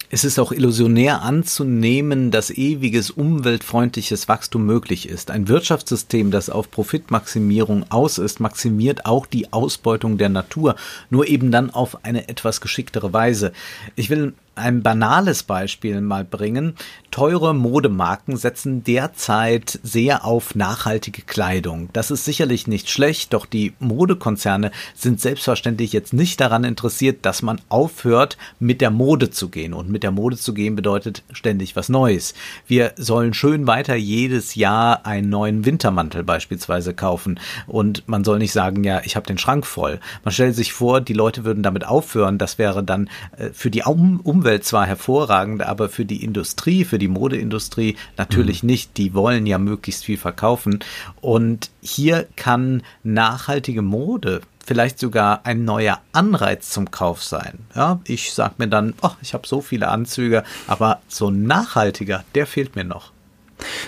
Es 0.08 0.22
ist 0.22 0.38
auch 0.38 0.52
illusionär 0.52 1.22
anzunehmen, 1.22 2.30
dass 2.30 2.50
ewiges 2.50 3.10
umweltfreundliches 3.10 4.28
Wachstum 4.28 4.64
möglich 4.64 5.08
ist. 5.08 5.32
Ein 5.32 5.48
Wirtschaftssystem, 5.48 6.30
das 6.30 6.48
auf 6.48 6.70
Profitmaximierung 6.70 7.86
aus 7.88 8.18
ist, 8.18 8.38
maximiert 8.38 9.04
auch 9.04 9.26
die 9.26 9.52
Ausbeutung 9.52 10.16
der 10.16 10.28
Natur, 10.28 10.76
nur 11.10 11.26
eben 11.26 11.50
dann 11.50 11.70
auf 11.70 12.04
eine 12.04 12.28
etwas 12.28 12.60
geschicktere 12.60 13.12
Weise. 13.12 13.52
Ich 13.96 14.08
will 14.08 14.34
ein 14.56 14.82
banales 14.82 15.42
Beispiel 15.42 16.00
mal 16.00 16.24
bringen. 16.24 16.74
Teure 17.10 17.54
Modemarken 17.54 18.36
setzen 18.36 18.84
derzeit 18.84 19.78
sehr 19.82 20.24
auf 20.24 20.54
nachhaltige 20.54 21.22
Kleidung. 21.22 21.88
Das 21.92 22.10
ist 22.10 22.24
sicherlich 22.24 22.66
nicht 22.66 22.90
schlecht, 22.90 23.32
doch 23.32 23.46
die 23.46 23.74
Modekonzerne 23.78 24.70
sind 24.94 25.20
selbstverständlich 25.20 25.92
jetzt 25.92 26.12
nicht 26.12 26.40
daran 26.40 26.64
interessiert, 26.64 27.24
dass 27.24 27.42
man 27.42 27.60
aufhört, 27.68 28.36
mit 28.58 28.80
der 28.80 28.90
Mode 28.90 29.30
zu 29.30 29.48
gehen. 29.50 29.74
Und 29.74 29.90
mit 29.90 30.02
der 30.02 30.10
Mode 30.10 30.36
zu 30.36 30.54
gehen 30.54 30.74
bedeutet 30.74 31.22
ständig 31.32 31.76
was 31.76 31.88
Neues. 31.88 32.34
Wir 32.66 32.92
sollen 32.96 33.34
schön 33.34 33.66
weiter 33.66 33.94
jedes 33.94 34.54
Jahr 34.54 35.06
einen 35.06 35.28
neuen 35.28 35.64
Wintermantel 35.64 36.24
beispielsweise 36.24 36.94
kaufen. 36.94 37.40
Und 37.66 38.08
man 38.08 38.24
soll 38.24 38.38
nicht 38.38 38.52
sagen, 38.52 38.84
ja, 38.84 39.02
ich 39.04 39.16
habe 39.16 39.26
den 39.26 39.38
Schrank 39.38 39.66
voll. 39.66 40.00
Man 40.24 40.32
stellt 40.32 40.56
sich 40.56 40.72
vor, 40.72 41.00
die 41.00 41.12
Leute 41.12 41.44
würden 41.44 41.62
damit 41.62 41.86
aufhören. 41.86 42.38
Das 42.38 42.58
wäre 42.58 42.82
dann 42.82 43.08
äh, 43.36 43.50
für 43.52 43.70
die 43.70 43.82
Umwelt 43.82 44.45
Umwelt 44.46 44.64
zwar 44.64 44.86
hervorragend, 44.86 45.60
aber 45.62 45.88
für 45.88 46.04
die 46.04 46.22
Industrie, 46.22 46.84
für 46.84 47.00
die 47.00 47.08
Modeindustrie 47.08 47.96
natürlich 48.16 48.62
mhm. 48.62 48.68
nicht. 48.68 48.96
Die 48.96 49.12
wollen 49.12 49.44
ja 49.44 49.58
möglichst 49.58 50.04
viel 50.04 50.18
verkaufen. 50.18 50.84
Und 51.20 51.70
hier 51.82 52.28
kann 52.36 52.84
nachhaltige 53.02 53.82
Mode 53.82 54.42
vielleicht 54.64 55.00
sogar 55.00 55.40
ein 55.46 55.64
neuer 55.64 55.98
Anreiz 56.12 56.70
zum 56.70 56.92
Kauf 56.92 57.24
sein. 57.24 57.58
Ja, 57.74 57.98
ich 58.04 58.32
sag 58.34 58.60
mir 58.60 58.68
dann, 58.68 58.94
oh, 59.02 59.10
ich 59.20 59.34
habe 59.34 59.48
so 59.48 59.60
viele 59.60 59.88
Anzüge, 59.88 60.44
aber 60.68 61.00
so 61.08 61.28
nachhaltiger, 61.32 62.22
der 62.36 62.46
fehlt 62.46 62.76
mir 62.76 62.84
noch. 62.84 63.10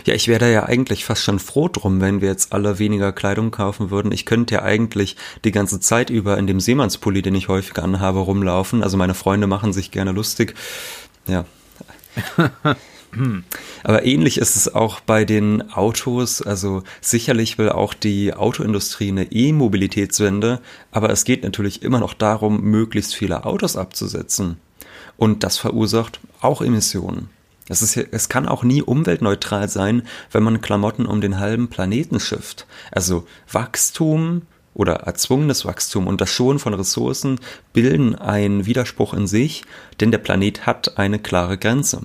Ja, 0.06 0.14
ich 0.14 0.28
wäre 0.28 0.40
da 0.40 0.48
ja 0.48 0.64
eigentlich 0.64 1.04
fast 1.04 1.22
schon 1.22 1.38
froh 1.38 1.68
drum, 1.68 2.00
wenn 2.00 2.20
wir 2.20 2.28
jetzt 2.28 2.52
alle 2.52 2.78
weniger 2.78 3.12
Kleidung 3.12 3.50
kaufen 3.50 3.90
würden. 3.90 4.12
Ich 4.12 4.24
könnte 4.24 4.54
ja 4.54 4.62
eigentlich 4.62 5.16
die 5.44 5.52
ganze 5.52 5.80
Zeit 5.80 6.10
über 6.10 6.38
in 6.38 6.46
dem 6.46 6.60
Seemannspulli, 6.60 7.22
den 7.22 7.34
ich 7.34 7.48
häufig 7.48 7.78
anhabe, 7.78 8.20
rumlaufen. 8.20 8.82
Also 8.82 8.96
meine 8.96 9.14
Freunde 9.14 9.46
machen 9.46 9.72
sich 9.72 9.90
gerne 9.90 10.12
lustig. 10.12 10.54
Ja. 11.26 11.44
Aber 13.82 14.04
ähnlich 14.04 14.38
ist 14.38 14.56
es 14.56 14.74
auch 14.74 15.00
bei 15.00 15.24
den 15.24 15.72
Autos. 15.72 16.42
Also 16.42 16.82
sicherlich 17.00 17.58
will 17.58 17.70
auch 17.70 17.94
die 17.94 18.34
Autoindustrie 18.34 19.08
eine 19.08 19.32
E-Mobilitätswende, 19.32 20.60
aber 20.90 21.10
es 21.10 21.24
geht 21.24 21.42
natürlich 21.42 21.82
immer 21.82 22.00
noch 22.00 22.14
darum, 22.14 22.60
möglichst 22.62 23.14
viele 23.14 23.44
Autos 23.44 23.76
abzusetzen. 23.76 24.58
Und 25.16 25.42
das 25.42 25.58
verursacht 25.58 26.20
auch 26.40 26.60
Emissionen. 26.60 27.30
Es, 27.68 27.82
ist, 27.82 27.96
es 27.96 28.28
kann 28.28 28.48
auch 28.48 28.62
nie 28.62 28.82
umweltneutral 28.82 29.68
sein, 29.68 30.02
wenn 30.32 30.42
man 30.42 30.60
Klamotten 30.60 31.06
um 31.06 31.20
den 31.20 31.38
halben 31.38 31.68
Planeten 31.68 32.20
schifft. 32.20 32.66
Also 32.90 33.26
Wachstum 33.50 34.42
oder 34.74 34.94
erzwungenes 34.94 35.64
Wachstum 35.64 36.06
und 36.06 36.20
das 36.20 36.30
Schonen 36.30 36.58
von 36.58 36.72
Ressourcen 36.72 37.40
bilden 37.72 38.14
einen 38.14 38.64
Widerspruch 38.64 39.12
in 39.12 39.26
sich, 39.26 39.64
denn 40.00 40.10
der 40.10 40.18
Planet 40.18 40.66
hat 40.66 40.98
eine 40.98 41.18
klare 41.18 41.58
Grenze. 41.58 42.02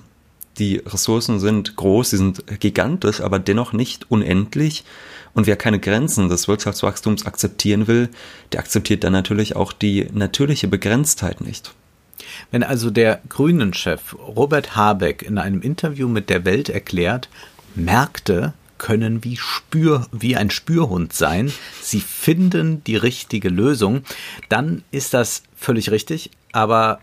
Die 0.58 0.76
Ressourcen 0.76 1.40
sind 1.40 1.76
groß, 1.76 2.10
sie 2.10 2.16
sind 2.16 2.60
gigantisch, 2.60 3.20
aber 3.20 3.38
dennoch 3.38 3.72
nicht 3.72 4.10
unendlich. 4.10 4.84
Und 5.34 5.48
wer 5.48 5.56
keine 5.56 5.80
Grenzen 5.80 6.28
des 6.28 6.46
Wirtschaftswachstums 6.46 7.26
akzeptieren 7.26 7.88
will, 7.88 8.08
der 8.52 8.60
akzeptiert 8.60 9.02
dann 9.02 9.12
natürlich 9.12 9.56
auch 9.56 9.72
die 9.72 10.06
natürliche 10.12 10.68
Begrenztheit 10.68 11.40
nicht. 11.40 11.74
Wenn 12.50 12.62
also 12.62 12.90
der 12.90 13.20
Grünen-Chef 13.28 14.14
Robert 14.14 14.76
Habeck 14.76 15.22
in 15.22 15.38
einem 15.38 15.60
Interview 15.62 16.08
mit 16.08 16.30
der 16.30 16.44
Welt 16.44 16.68
erklärt, 16.68 17.28
Märkte 17.74 18.54
können 18.78 19.24
wie 19.24 19.36
Spür, 19.36 20.06
wie 20.12 20.36
ein 20.36 20.50
Spürhund 20.50 21.12
sein. 21.12 21.52
Sie 21.80 22.00
finden 22.00 22.82
die 22.84 22.96
richtige 22.96 23.48
Lösung. 23.48 24.02
Dann 24.48 24.82
ist 24.90 25.14
das 25.14 25.42
völlig 25.56 25.90
richtig. 25.90 26.30
Aber 26.52 27.00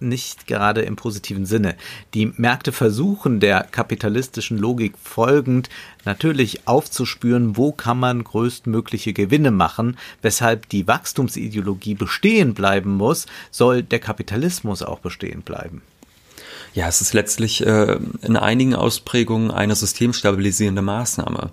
nicht 0.00 0.46
gerade 0.46 0.82
im 0.82 0.96
positiven 0.96 1.46
Sinne. 1.46 1.76
Die 2.14 2.32
Märkte 2.36 2.72
versuchen 2.72 3.40
der 3.40 3.62
kapitalistischen 3.62 4.58
Logik 4.58 4.94
folgend 5.02 5.68
natürlich 6.04 6.66
aufzuspüren, 6.66 7.56
wo 7.56 7.72
kann 7.72 7.98
man 7.98 8.24
größtmögliche 8.24 9.12
Gewinne 9.12 9.50
machen, 9.50 9.96
weshalb 10.22 10.68
die 10.68 10.86
Wachstumsideologie 10.86 11.94
bestehen 11.94 12.54
bleiben 12.54 12.96
muss, 12.96 13.26
soll 13.50 13.82
der 13.82 13.98
Kapitalismus 13.98 14.82
auch 14.82 15.00
bestehen 15.00 15.42
bleiben. 15.42 15.82
Ja, 16.74 16.88
es 16.88 17.00
ist 17.00 17.14
letztlich 17.14 17.64
äh, 17.64 17.98
in 18.20 18.36
einigen 18.36 18.74
Ausprägungen 18.74 19.50
eine 19.50 19.74
systemstabilisierende 19.74 20.82
Maßnahme. 20.82 21.50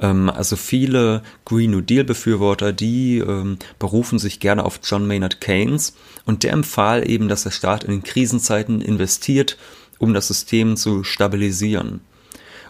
Ähm, 0.00 0.30
also 0.30 0.56
viele 0.56 1.22
Green 1.44 1.70
New 1.70 1.80
Deal 1.80 2.04
Befürworter, 2.04 2.72
die 2.72 3.18
ähm, 3.18 3.58
berufen 3.78 4.18
sich 4.18 4.40
gerne 4.40 4.64
auf 4.64 4.80
John 4.82 5.06
Maynard 5.06 5.40
Keynes 5.40 5.94
und 6.24 6.42
der 6.42 6.52
empfahl 6.52 7.08
eben, 7.08 7.28
dass 7.28 7.44
der 7.44 7.50
Staat 7.50 7.84
in 7.84 8.02
Krisenzeiten 8.02 8.80
investiert, 8.80 9.56
um 9.98 10.14
das 10.14 10.28
System 10.28 10.76
zu 10.76 11.04
stabilisieren. 11.04 12.00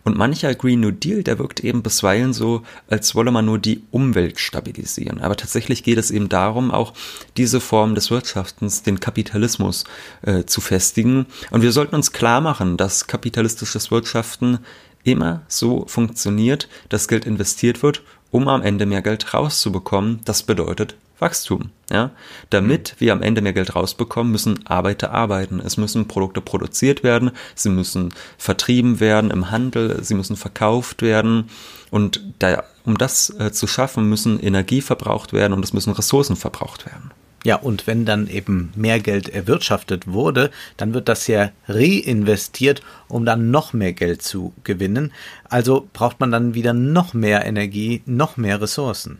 Und 0.02 0.16
mancher 0.16 0.54
Green 0.54 0.80
New 0.80 0.92
Deal, 0.92 1.22
der 1.22 1.38
wirkt 1.38 1.60
eben 1.60 1.82
bisweilen 1.82 2.32
so, 2.32 2.62
als 2.88 3.14
wolle 3.14 3.30
man 3.30 3.44
nur 3.44 3.58
die 3.58 3.82
Umwelt 3.90 4.40
stabilisieren. 4.40 5.20
Aber 5.20 5.36
tatsächlich 5.36 5.82
geht 5.82 5.98
es 5.98 6.10
eben 6.10 6.28
darum, 6.28 6.70
auch 6.70 6.94
diese 7.36 7.60
Form 7.60 7.94
des 7.94 8.10
Wirtschaftens, 8.10 8.82
den 8.82 9.00
Kapitalismus 9.00 9.84
äh, 10.22 10.44
zu 10.44 10.60
festigen. 10.60 11.26
Und 11.50 11.62
wir 11.62 11.72
sollten 11.72 11.94
uns 11.94 12.12
klar 12.12 12.40
machen, 12.40 12.76
dass 12.76 13.06
kapitalistisches 13.08 13.90
Wirtschaften 13.90 14.60
immer 15.04 15.42
so 15.48 15.84
funktioniert, 15.86 16.68
dass 16.88 17.08
Geld 17.08 17.24
investiert 17.24 17.82
wird, 17.82 18.02
um 18.30 18.48
am 18.48 18.62
Ende 18.62 18.86
mehr 18.86 19.02
Geld 19.02 19.34
rauszubekommen. 19.34 20.20
Das 20.24 20.42
bedeutet 20.42 20.96
Wachstum. 21.20 21.70
Ja? 21.90 22.10
Damit 22.50 22.96
wir 22.98 23.12
am 23.12 23.22
Ende 23.22 23.42
mehr 23.42 23.52
Geld 23.52 23.74
rausbekommen, 23.74 24.32
müssen 24.32 24.66
Arbeiter 24.66 25.12
arbeiten. 25.12 25.60
Es 25.60 25.76
müssen 25.76 26.08
Produkte 26.08 26.40
produziert 26.40 27.02
werden, 27.02 27.30
sie 27.54 27.68
müssen 27.68 28.14
vertrieben 28.38 29.00
werden 29.00 29.30
im 29.30 29.50
Handel, 29.50 30.02
sie 30.02 30.14
müssen 30.14 30.36
verkauft 30.36 31.02
werden. 31.02 31.50
Und 31.90 32.22
da, 32.38 32.64
um 32.84 32.98
das 32.98 33.30
äh, 33.38 33.52
zu 33.52 33.66
schaffen, 33.66 34.08
müssen 34.08 34.40
Energie 34.40 34.80
verbraucht 34.80 35.32
werden 35.32 35.52
und 35.52 35.64
es 35.64 35.72
müssen 35.72 35.92
Ressourcen 35.92 36.36
verbraucht 36.36 36.86
werden. 36.86 37.09
Ja, 37.42 37.56
und 37.56 37.86
wenn 37.86 38.04
dann 38.04 38.28
eben 38.28 38.70
mehr 38.76 39.00
Geld 39.00 39.30
erwirtschaftet 39.30 40.06
wurde, 40.06 40.50
dann 40.76 40.92
wird 40.92 41.08
das 41.08 41.26
ja 41.26 41.50
reinvestiert, 41.68 42.82
um 43.08 43.24
dann 43.24 43.50
noch 43.50 43.72
mehr 43.72 43.94
Geld 43.94 44.20
zu 44.20 44.52
gewinnen. 44.62 45.12
Also 45.48 45.88
braucht 45.94 46.20
man 46.20 46.30
dann 46.30 46.52
wieder 46.52 46.74
noch 46.74 47.14
mehr 47.14 47.46
Energie, 47.46 48.02
noch 48.04 48.36
mehr 48.36 48.60
Ressourcen. 48.60 49.18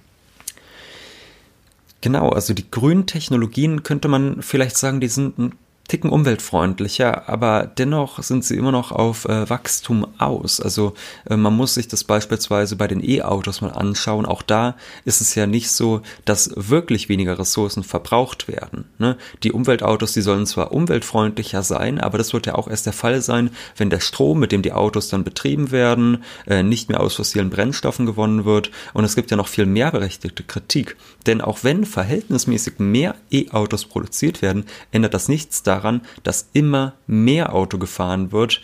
Genau, 2.02 2.30
also 2.30 2.52
die 2.52 2.70
grünen 2.70 3.06
Technologien 3.06 3.82
könnte 3.82 4.08
man 4.08 4.42
vielleicht 4.42 4.76
sagen, 4.76 5.00
die 5.00 5.08
sind 5.08 5.38
ein 5.38 5.52
Ticken 5.90 6.10
umweltfreundlicher, 6.10 7.28
aber 7.28 7.66
dennoch 7.66 8.22
sind 8.22 8.44
sie 8.44 8.54
immer 8.54 8.70
noch 8.70 8.92
auf 8.92 9.24
äh, 9.24 9.50
Wachstum 9.50 10.06
aus. 10.18 10.60
Also 10.60 10.94
äh, 11.28 11.36
man 11.36 11.56
muss 11.56 11.74
sich 11.74 11.88
das 11.88 12.04
beispielsweise 12.04 12.76
bei 12.76 12.86
den 12.86 13.02
E-Autos 13.02 13.60
mal 13.60 13.72
anschauen. 13.72 14.24
Auch 14.24 14.42
da 14.42 14.76
ist 15.04 15.20
es 15.20 15.34
ja 15.34 15.48
nicht 15.48 15.68
so, 15.68 16.02
dass 16.24 16.52
wirklich 16.54 17.08
weniger 17.08 17.40
Ressourcen 17.40 17.82
verbraucht 17.82 18.46
werden. 18.46 18.84
Ne? 18.98 19.16
Die 19.42 19.50
Umweltautos, 19.50 20.12
die 20.12 20.20
sollen 20.20 20.46
zwar 20.46 20.70
umweltfreundlicher 20.70 21.64
sein, 21.64 22.00
aber 22.00 22.18
das 22.18 22.32
wird 22.32 22.46
ja 22.46 22.54
auch 22.54 22.68
erst 22.68 22.86
der 22.86 22.92
Fall 22.92 23.20
sein, 23.20 23.50
wenn 23.76 23.90
der 23.90 23.98
Strom, 23.98 24.38
mit 24.38 24.52
dem 24.52 24.62
die 24.62 24.72
Autos 24.72 25.08
dann 25.08 25.24
betrieben 25.24 25.72
werden, 25.72 26.22
äh, 26.46 26.62
nicht 26.62 26.88
mehr 26.88 27.00
aus 27.00 27.16
fossilen 27.16 27.50
Brennstoffen 27.50 28.06
gewonnen 28.06 28.44
wird. 28.44 28.70
Und 28.94 29.02
es 29.02 29.16
gibt 29.16 29.32
ja 29.32 29.36
noch 29.36 29.48
viel 29.48 29.66
mehr 29.66 29.90
berechtigte 29.90 30.44
Kritik. 30.44 30.96
Denn 31.26 31.40
auch 31.40 31.64
wenn 31.64 31.84
verhältnismäßig 31.84 32.78
mehr 32.78 33.16
E-Autos 33.32 33.86
produziert 33.86 34.40
werden, 34.40 34.66
ändert 34.92 35.14
das 35.14 35.26
nichts 35.26 35.64
daran, 35.64 35.79
daran, 35.80 36.02
dass 36.22 36.48
immer 36.52 36.92
mehr 37.06 37.54
Auto 37.54 37.78
gefahren 37.78 38.32
wird. 38.32 38.60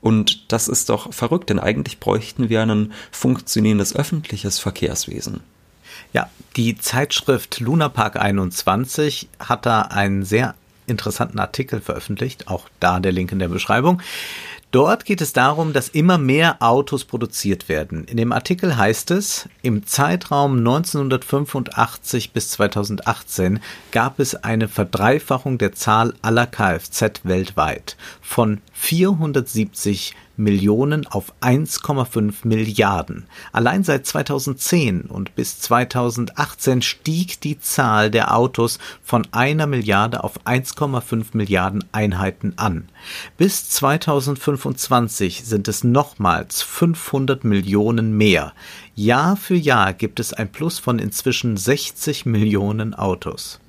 Und 0.00 0.50
das 0.52 0.68
ist 0.68 0.88
doch 0.88 1.12
verrückt, 1.12 1.50
denn 1.50 1.58
eigentlich 1.58 2.00
bräuchten 2.00 2.48
wir 2.48 2.62
ein 2.62 2.92
funktionierendes 3.10 3.94
öffentliches 3.94 4.58
Verkehrswesen. 4.58 5.40
Ja, 6.12 6.30
die 6.56 6.78
Zeitschrift 6.78 7.60
Lunapark 7.60 8.16
21 8.16 9.28
hat 9.38 9.66
da 9.66 9.82
einen 9.82 10.24
sehr 10.24 10.54
interessanten 10.86 11.38
Artikel 11.38 11.80
veröffentlicht, 11.80 12.48
auch 12.48 12.68
da 12.80 12.98
der 12.98 13.12
Link 13.12 13.30
in 13.30 13.38
der 13.38 13.48
Beschreibung. 13.48 14.02
Dort 14.70 15.04
geht 15.04 15.20
es 15.20 15.32
darum, 15.32 15.72
dass 15.72 15.88
immer 15.88 16.16
mehr 16.16 16.62
Autos 16.62 17.04
produziert 17.04 17.68
werden. 17.68 18.04
In 18.04 18.16
dem 18.16 18.30
Artikel 18.30 18.76
heißt 18.76 19.10
es, 19.10 19.48
im 19.62 19.84
Zeitraum 19.84 20.58
1985 20.58 22.32
bis 22.32 22.50
2018 22.50 23.58
gab 23.90 24.20
es 24.20 24.36
eine 24.36 24.68
Verdreifachung 24.68 25.58
der 25.58 25.72
Zahl 25.72 26.14
aller 26.22 26.46
Kfz 26.46 27.24
weltweit 27.24 27.96
von 28.20 28.60
470 28.72 30.14
Millionen 30.40 31.06
auf 31.06 31.32
1,5 31.40 32.46
Milliarden. 32.46 33.26
Allein 33.52 33.84
seit 33.84 34.06
2010 34.06 35.02
und 35.02 35.34
bis 35.34 35.60
2018 35.60 36.82
stieg 36.82 37.40
die 37.40 37.60
Zahl 37.60 38.10
der 38.10 38.34
Autos 38.36 38.78
von 39.02 39.26
einer 39.32 39.66
Milliarde 39.66 40.24
auf 40.24 40.44
1,5 40.46 41.26
Milliarden 41.34 41.84
Einheiten 41.92 42.54
an. 42.56 42.88
Bis 43.36 43.68
2025 43.68 45.44
sind 45.44 45.68
es 45.68 45.84
nochmals 45.84 46.62
500 46.62 47.44
Millionen 47.44 48.16
mehr. 48.16 48.52
Jahr 48.94 49.36
für 49.36 49.54
Jahr 49.54 49.92
gibt 49.92 50.20
es 50.20 50.32
ein 50.32 50.50
Plus 50.50 50.78
von 50.78 50.98
inzwischen 50.98 51.56
60 51.56 52.26
Millionen 52.26 52.94
Autos. 52.94 53.60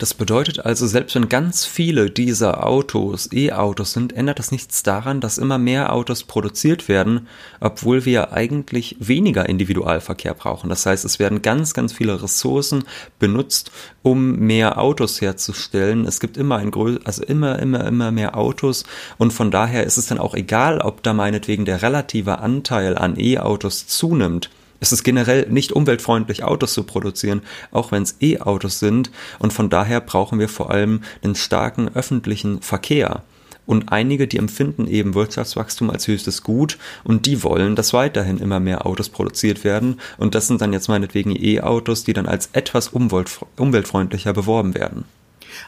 Das 0.00 0.14
bedeutet 0.14 0.64
also, 0.64 0.86
selbst 0.86 1.14
wenn 1.14 1.28
ganz 1.28 1.66
viele 1.66 2.08
dieser 2.08 2.66
Autos 2.66 3.28
E-Autos 3.34 3.92
sind, 3.92 4.14
ändert 4.14 4.38
das 4.38 4.50
nichts 4.50 4.82
daran, 4.82 5.20
dass 5.20 5.36
immer 5.36 5.58
mehr 5.58 5.92
Autos 5.92 6.24
produziert 6.24 6.88
werden, 6.88 7.28
obwohl 7.60 8.06
wir 8.06 8.32
eigentlich 8.32 8.96
weniger 8.98 9.46
Individualverkehr 9.46 10.32
brauchen. 10.32 10.70
Das 10.70 10.86
heißt, 10.86 11.04
es 11.04 11.18
werden 11.18 11.42
ganz, 11.42 11.74
ganz 11.74 11.92
viele 11.92 12.22
Ressourcen 12.22 12.84
benutzt, 13.18 13.72
um 14.02 14.38
mehr 14.38 14.78
Autos 14.78 15.20
herzustellen. 15.20 16.06
Es 16.06 16.18
gibt 16.18 16.38
immer 16.38 16.56
ein 16.56 16.70
größ 16.70 17.00
also 17.04 17.22
immer, 17.22 17.58
immer, 17.58 17.84
immer 17.84 18.10
mehr 18.10 18.38
Autos 18.38 18.84
und 19.18 19.34
von 19.34 19.50
daher 19.50 19.84
ist 19.84 19.98
es 19.98 20.06
dann 20.06 20.18
auch 20.18 20.32
egal, 20.34 20.78
ob 20.80 21.02
da 21.02 21.12
meinetwegen 21.12 21.66
der 21.66 21.82
relative 21.82 22.38
Anteil 22.38 22.96
an 22.96 23.20
E-Autos 23.20 23.86
zunimmt 23.86 24.48
es 24.80 24.92
ist 24.92 25.04
generell 25.04 25.46
nicht 25.48 25.72
umweltfreundlich, 25.72 26.42
Autos 26.42 26.74
zu 26.74 26.84
produzieren, 26.84 27.42
auch 27.70 27.92
wenn 27.92 28.02
es 28.02 28.16
E-Autos 28.20 28.78
sind. 28.78 29.10
Und 29.38 29.52
von 29.52 29.70
daher 29.70 30.00
brauchen 30.00 30.38
wir 30.38 30.48
vor 30.48 30.70
allem 30.70 31.02
einen 31.22 31.34
starken 31.34 31.94
öffentlichen 31.94 32.62
Verkehr. 32.62 33.22
Und 33.66 33.92
einige, 33.92 34.26
die 34.26 34.38
empfinden 34.38 34.88
eben 34.88 35.14
Wirtschaftswachstum 35.14 35.90
als 35.90 36.08
höchstes 36.08 36.42
Gut 36.42 36.76
und 37.04 37.26
die 37.26 37.44
wollen, 37.44 37.76
dass 37.76 37.92
weiterhin 37.92 38.38
immer 38.38 38.58
mehr 38.58 38.84
Autos 38.84 39.10
produziert 39.10 39.62
werden. 39.62 40.00
Und 40.18 40.34
das 40.34 40.48
sind 40.48 40.60
dann 40.60 40.72
jetzt 40.72 40.88
meinetwegen 40.88 41.36
E-Autos, 41.36 42.02
die 42.02 42.12
dann 42.12 42.26
als 42.26 42.48
etwas 42.52 42.88
umweltfreundlicher 42.88 44.32
beworben 44.32 44.74
werden. 44.74 45.04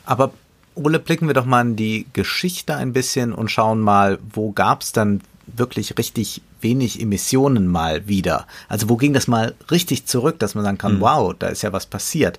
Aber 0.05 0.33
Ole, 0.75 0.99
blicken 0.99 1.27
wir 1.27 1.35
doch 1.35 1.45
mal 1.45 1.61
in 1.61 1.77
die 1.77 2.07
Geschichte 2.13 2.75
ein 2.75 2.93
bisschen 2.93 3.33
und 3.33 3.51
schauen 3.51 3.81
mal, 3.81 4.19
wo 4.33 4.53
gab 4.53 4.83
es 4.83 4.93
dann 4.93 5.21
wirklich 5.47 5.99
richtig 5.99 6.43
wenig 6.61 7.01
Emissionen 7.01 7.67
mal 7.67 8.09
wieder. 8.09 8.47
Also 8.69 8.89
wo 8.89 8.97
ging 8.97 9.13
das 9.13 9.27
mal 9.29 9.55
richtig 9.71 10.07
zurück, 10.07 10.39
dass 10.39 10.55
man 10.55 10.65
sagen 10.65 10.79
kann, 10.79 10.97
mhm. 10.97 11.01
wow, 11.01 11.35
da 11.39 11.49
ist 11.49 11.63
ja 11.63 11.73
was 11.73 11.87
passiert. 11.87 12.39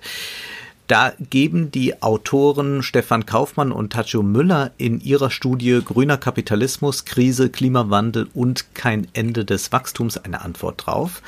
Da 0.86 1.14
geben 1.18 1.70
die 1.70 2.02
Autoren 2.02 2.82
Stefan 2.82 3.24
Kaufmann 3.24 3.72
und 3.72 3.94
Tacho 3.94 4.22
Müller 4.22 4.70
in 4.76 5.00
ihrer 5.00 5.30
Studie 5.30 5.80
Grüner 5.82 6.18
Kapitalismus, 6.18 7.06
Krise, 7.06 7.48
Klimawandel 7.48 8.28
und 8.34 8.74
kein 8.74 9.08
Ende 9.14 9.46
des 9.46 9.72
Wachstums 9.72 10.18
eine 10.18 10.42
Antwort 10.42 10.86
drauf. 10.86 11.22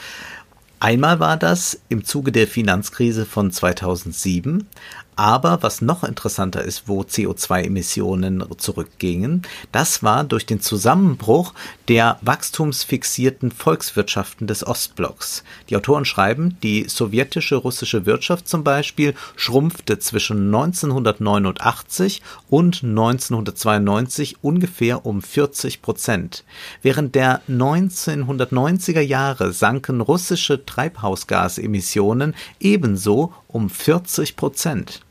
Einmal 0.78 1.20
war 1.20 1.38
das 1.38 1.80
im 1.88 2.04
Zuge 2.04 2.32
der 2.32 2.46
Finanzkrise 2.46 3.24
von 3.24 3.50
2007, 3.50 4.66
aber 5.16 5.62
was 5.62 5.80
noch 5.80 6.04
interessanter 6.04 6.62
ist, 6.62 6.84
wo 6.86 7.00
CO2-Emissionen 7.00 8.44
zurückgingen, 8.58 9.42
das 9.72 10.02
war 10.02 10.24
durch 10.24 10.44
den 10.44 10.60
Zusammenbruch 10.60 11.54
der 11.88 12.18
wachstumsfixierten 12.20 13.50
Volkswirtschaften 13.50 14.46
des 14.46 14.66
Ostblocks. 14.66 15.42
Die 15.70 15.76
Autoren 15.76 16.04
schreiben, 16.04 16.58
die 16.62 16.84
sowjetische 16.86 17.56
russische 17.56 18.04
Wirtschaft 18.04 18.46
zum 18.46 18.62
Beispiel 18.62 19.14
schrumpfte 19.36 19.98
zwischen 19.98 20.54
1989 20.54 22.22
und 22.50 22.84
1992 22.84 24.36
ungefähr 24.42 25.06
um 25.06 25.22
40 25.22 25.80
Prozent. 25.80 26.44
Während 26.82 27.14
der 27.14 27.40
1990er 27.48 29.00
Jahre 29.00 29.54
sanken 29.54 30.02
russische 30.02 30.66
Treibhausgasemissionen 30.66 32.34
ebenso 32.60 33.32
um 33.48 33.70
40 33.70 34.36
Prozent. 34.36 35.05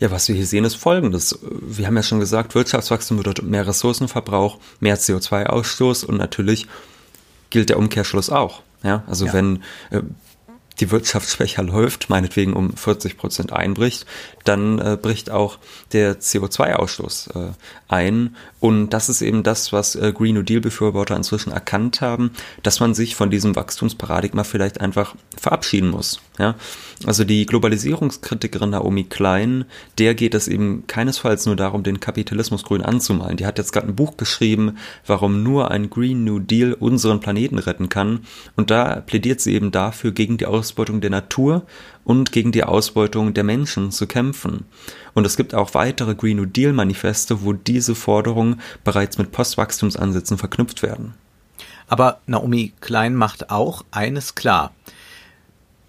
Ja, 0.00 0.10
was 0.10 0.28
wir 0.28 0.34
hier 0.34 0.46
sehen, 0.46 0.64
ist 0.64 0.76
folgendes. 0.76 1.38
Wir 1.42 1.86
haben 1.86 1.96
ja 1.96 2.02
schon 2.02 2.20
gesagt, 2.20 2.54
Wirtschaftswachstum 2.54 3.18
bedeutet 3.18 3.44
mehr 3.44 3.66
Ressourcenverbrauch, 3.66 4.58
mehr 4.80 4.98
CO2-Ausstoß 4.98 6.06
und 6.06 6.16
natürlich 6.16 6.66
gilt 7.50 7.68
der 7.68 7.78
Umkehrschluss 7.78 8.30
auch. 8.30 8.62
Ja, 8.82 9.04
also 9.06 9.26
ja. 9.26 9.34
wenn 9.34 9.62
äh, 9.90 10.00
die 10.80 10.90
Wirtschaft 10.90 11.28
schwächer 11.36 11.62
läuft, 11.62 12.08
meinetwegen 12.08 12.54
um 12.54 12.74
40 12.74 13.18
Prozent 13.18 13.52
einbricht, 13.52 14.06
dann 14.44 14.78
äh, 14.78 14.96
bricht 15.00 15.28
auch 15.28 15.58
der 15.92 16.18
CO2-Ausstoß 16.18 17.50
äh, 17.50 17.52
ein. 17.88 18.36
Und 18.58 18.90
das 18.90 19.10
ist 19.10 19.20
eben 19.20 19.42
das, 19.42 19.70
was 19.70 19.96
äh, 19.96 20.14
Green 20.14 20.34
New 20.34 20.42
Deal-Befürworter 20.42 21.14
inzwischen 21.14 21.52
erkannt 21.52 22.00
haben, 22.00 22.30
dass 22.62 22.80
man 22.80 22.94
sich 22.94 23.16
von 23.16 23.30
diesem 23.30 23.54
Wachstumsparadigma 23.54 24.44
vielleicht 24.44 24.80
einfach 24.80 25.14
verabschieden 25.36 25.90
muss. 25.90 26.20
Ja? 26.40 26.54
Also 27.04 27.24
die 27.24 27.44
Globalisierungskritikerin 27.44 28.70
Naomi 28.70 29.04
Klein, 29.04 29.66
der 29.98 30.14
geht 30.14 30.34
es 30.34 30.48
eben 30.48 30.86
keinesfalls 30.86 31.44
nur 31.44 31.54
darum, 31.54 31.82
den 31.82 32.00
Kapitalismus 32.00 32.64
grün 32.64 32.82
anzumalen. 32.82 33.36
Die 33.36 33.46
hat 33.46 33.58
jetzt 33.58 33.72
gerade 33.72 33.88
ein 33.88 33.94
Buch 33.94 34.16
geschrieben, 34.16 34.78
warum 35.06 35.42
nur 35.42 35.70
ein 35.70 35.90
Green 35.90 36.24
New 36.24 36.38
Deal 36.38 36.72
unseren 36.72 37.20
Planeten 37.20 37.58
retten 37.58 37.90
kann. 37.90 38.20
Und 38.56 38.70
da 38.70 39.02
plädiert 39.02 39.40
sie 39.40 39.54
eben 39.54 39.70
dafür, 39.70 40.12
gegen 40.12 40.38
die 40.38 40.46
Ausbeutung 40.46 41.02
der 41.02 41.10
Natur 41.10 41.66
und 42.04 42.32
gegen 42.32 42.52
die 42.52 42.64
Ausbeutung 42.64 43.34
der 43.34 43.44
Menschen 43.44 43.92
zu 43.92 44.06
kämpfen. 44.06 44.64
Und 45.12 45.26
es 45.26 45.36
gibt 45.36 45.54
auch 45.54 45.74
weitere 45.74 46.14
Green 46.14 46.38
New 46.38 46.46
Deal 46.46 46.72
Manifeste, 46.72 47.42
wo 47.44 47.52
diese 47.52 47.94
Forderungen 47.94 48.60
bereits 48.82 49.18
mit 49.18 49.30
Postwachstumsansätzen 49.30 50.38
verknüpft 50.38 50.82
werden. 50.82 51.14
Aber 51.86 52.20
Naomi 52.26 52.72
Klein 52.80 53.14
macht 53.14 53.50
auch 53.50 53.84
eines 53.90 54.34
klar. 54.34 54.72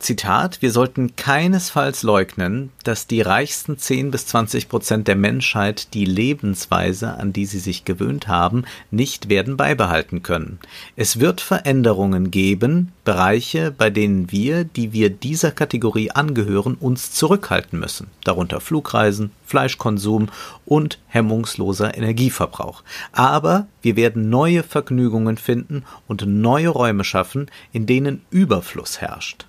Zitat, 0.01 0.63
wir 0.63 0.71
sollten 0.71 1.15
keinesfalls 1.15 2.01
leugnen, 2.01 2.71
dass 2.83 3.05
die 3.05 3.21
reichsten 3.21 3.77
10 3.77 4.09
bis 4.09 4.25
20 4.25 4.67
Prozent 4.67 5.07
der 5.07 5.15
Menschheit 5.15 5.93
die 5.93 6.05
Lebensweise, 6.05 7.13
an 7.13 7.33
die 7.33 7.45
sie 7.45 7.59
sich 7.59 7.85
gewöhnt 7.85 8.27
haben, 8.27 8.65
nicht 8.89 9.29
werden 9.29 9.57
beibehalten 9.57 10.23
können. 10.23 10.59
Es 10.95 11.19
wird 11.19 11.39
Veränderungen 11.39 12.31
geben, 12.31 12.91
Bereiche, 13.05 13.71
bei 13.71 13.91
denen 13.91 14.31
wir, 14.31 14.63
die 14.63 14.91
wir 14.91 15.11
dieser 15.11 15.51
Kategorie 15.51 16.09
angehören, 16.09 16.75
uns 16.75 17.11
zurückhalten 17.11 17.79
müssen, 17.79 18.07
darunter 18.23 18.59
Flugreisen, 18.59 19.31
Fleischkonsum 19.45 20.29
und 20.65 20.99
hemmungsloser 21.07 21.95
Energieverbrauch. 21.95 22.83
Aber 23.11 23.67
wir 23.83 23.95
werden 23.95 24.29
neue 24.29 24.63
Vergnügungen 24.63 25.37
finden 25.37 25.83
und 26.07 26.25
neue 26.25 26.69
Räume 26.69 27.03
schaffen, 27.03 27.51
in 27.71 27.85
denen 27.85 28.21
Überfluss 28.31 28.99
herrscht. 28.99 29.45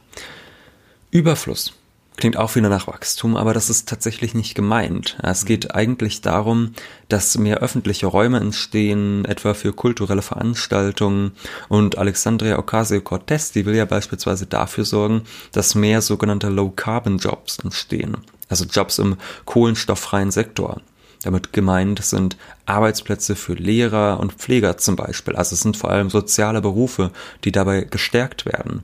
Überfluss. 1.12 1.75
Klingt 2.16 2.38
auch 2.38 2.55
wieder 2.55 2.70
nach 2.70 2.87
Wachstum, 2.87 3.37
aber 3.37 3.53
das 3.53 3.68
ist 3.68 3.87
tatsächlich 3.87 4.33
nicht 4.33 4.55
gemeint. 4.55 5.18
Es 5.22 5.44
geht 5.44 5.75
eigentlich 5.75 6.22
darum, 6.22 6.72
dass 7.09 7.37
mehr 7.37 7.59
öffentliche 7.59 8.07
Räume 8.07 8.40
entstehen, 8.40 9.27
etwa 9.27 9.53
für 9.53 9.75
kulturelle 9.75 10.22
Veranstaltungen. 10.22 11.33
Und 11.68 11.98
Alexandria 11.98 12.59
Ocasio-Cortez, 12.59 13.53
die 13.53 13.66
will 13.66 13.75
ja 13.75 13.85
beispielsweise 13.85 14.46
dafür 14.46 14.87
sorgen, 14.87 15.22
dass 15.53 15.75
mehr 15.75 16.01
sogenannte 16.01 16.48
Low-Carbon-Jobs 16.48 17.59
entstehen. 17.59 18.16
Also 18.48 18.64
Jobs 18.64 18.98
im 18.98 19.16
kohlenstofffreien 19.44 20.31
Sektor. 20.31 20.81
Damit 21.25 21.53
gemeint 21.53 22.03
sind 22.03 22.38
Arbeitsplätze 22.64 23.37
für 23.37 23.53
Lehrer 23.53 24.18
und 24.18 24.33
Pfleger 24.33 24.79
zum 24.79 24.96
Beispiel. 24.96 25.37
Also 25.37 25.55
es 25.55 25.61
sind 25.61 25.77
vor 25.77 25.90
allem 25.90 26.09
soziale 26.09 26.62
Berufe, 26.62 27.11
die 27.44 27.53
dabei 27.53 27.83
gestärkt 27.83 28.46
werden. 28.46 28.83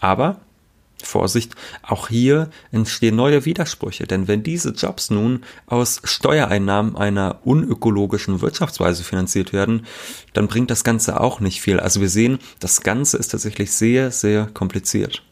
Aber 0.00 0.40
Vorsicht, 1.02 1.54
auch 1.82 2.08
hier 2.08 2.50
entstehen 2.72 3.16
neue 3.16 3.44
Widersprüche, 3.44 4.06
denn 4.06 4.28
wenn 4.28 4.42
diese 4.42 4.70
Jobs 4.70 5.10
nun 5.10 5.44
aus 5.66 6.00
Steuereinnahmen 6.04 6.96
einer 6.96 7.40
unökologischen 7.44 8.40
Wirtschaftsweise 8.40 9.04
finanziert 9.04 9.52
werden, 9.52 9.86
dann 10.32 10.48
bringt 10.48 10.70
das 10.70 10.84
Ganze 10.84 11.20
auch 11.20 11.40
nicht 11.40 11.60
viel. 11.60 11.80
Also 11.80 12.00
wir 12.00 12.08
sehen, 12.08 12.38
das 12.60 12.80
Ganze 12.80 13.18
ist 13.18 13.28
tatsächlich 13.28 13.72
sehr, 13.72 14.10
sehr 14.10 14.46
kompliziert. 14.46 15.22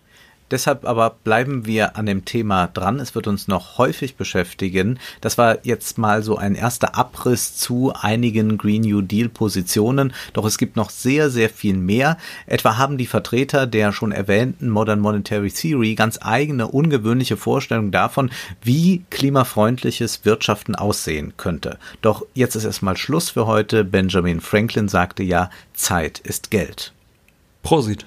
Deshalb 0.54 0.84
aber 0.84 1.16
bleiben 1.24 1.66
wir 1.66 1.96
an 1.96 2.06
dem 2.06 2.24
Thema 2.24 2.68
dran. 2.68 3.00
Es 3.00 3.16
wird 3.16 3.26
uns 3.26 3.48
noch 3.48 3.76
häufig 3.76 4.14
beschäftigen. 4.14 5.00
Das 5.20 5.36
war 5.36 5.58
jetzt 5.64 5.98
mal 5.98 6.22
so 6.22 6.36
ein 6.36 6.54
erster 6.54 6.96
Abriss 6.96 7.56
zu 7.56 7.92
einigen 7.92 8.56
Green 8.56 8.82
New 8.82 9.00
Deal 9.00 9.28
Positionen. 9.28 10.12
Doch 10.32 10.44
es 10.44 10.56
gibt 10.56 10.76
noch 10.76 10.90
sehr, 10.90 11.28
sehr 11.28 11.50
viel 11.50 11.76
mehr. 11.76 12.18
Etwa 12.46 12.78
haben 12.78 12.98
die 12.98 13.08
Vertreter 13.08 13.66
der 13.66 13.90
schon 13.90 14.12
erwähnten 14.12 14.68
Modern 14.68 15.00
Monetary 15.00 15.50
Theory 15.50 15.96
ganz 15.96 16.20
eigene, 16.22 16.68
ungewöhnliche 16.68 17.36
Vorstellungen 17.36 17.90
davon, 17.90 18.30
wie 18.62 19.02
klimafreundliches 19.10 20.24
Wirtschaften 20.24 20.76
aussehen 20.76 21.32
könnte. 21.36 21.78
Doch 22.00 22.24
jetzt 22.32 22.54
ist 22.54 22.64
erstmal 22.64 22.96
Schluss 22.96 23.30
für 23.30 23.48
heute. 23.48 23.82
Benjamin 23.82 24.40
Franklin 24.40 24.86
sagte 24.86 25.24
ja, 25.24 25.50
Zeit 25.72 26.20
ist 26.20 26.52
Geld. 26.52 26.92
Prosit. 27.64 28.06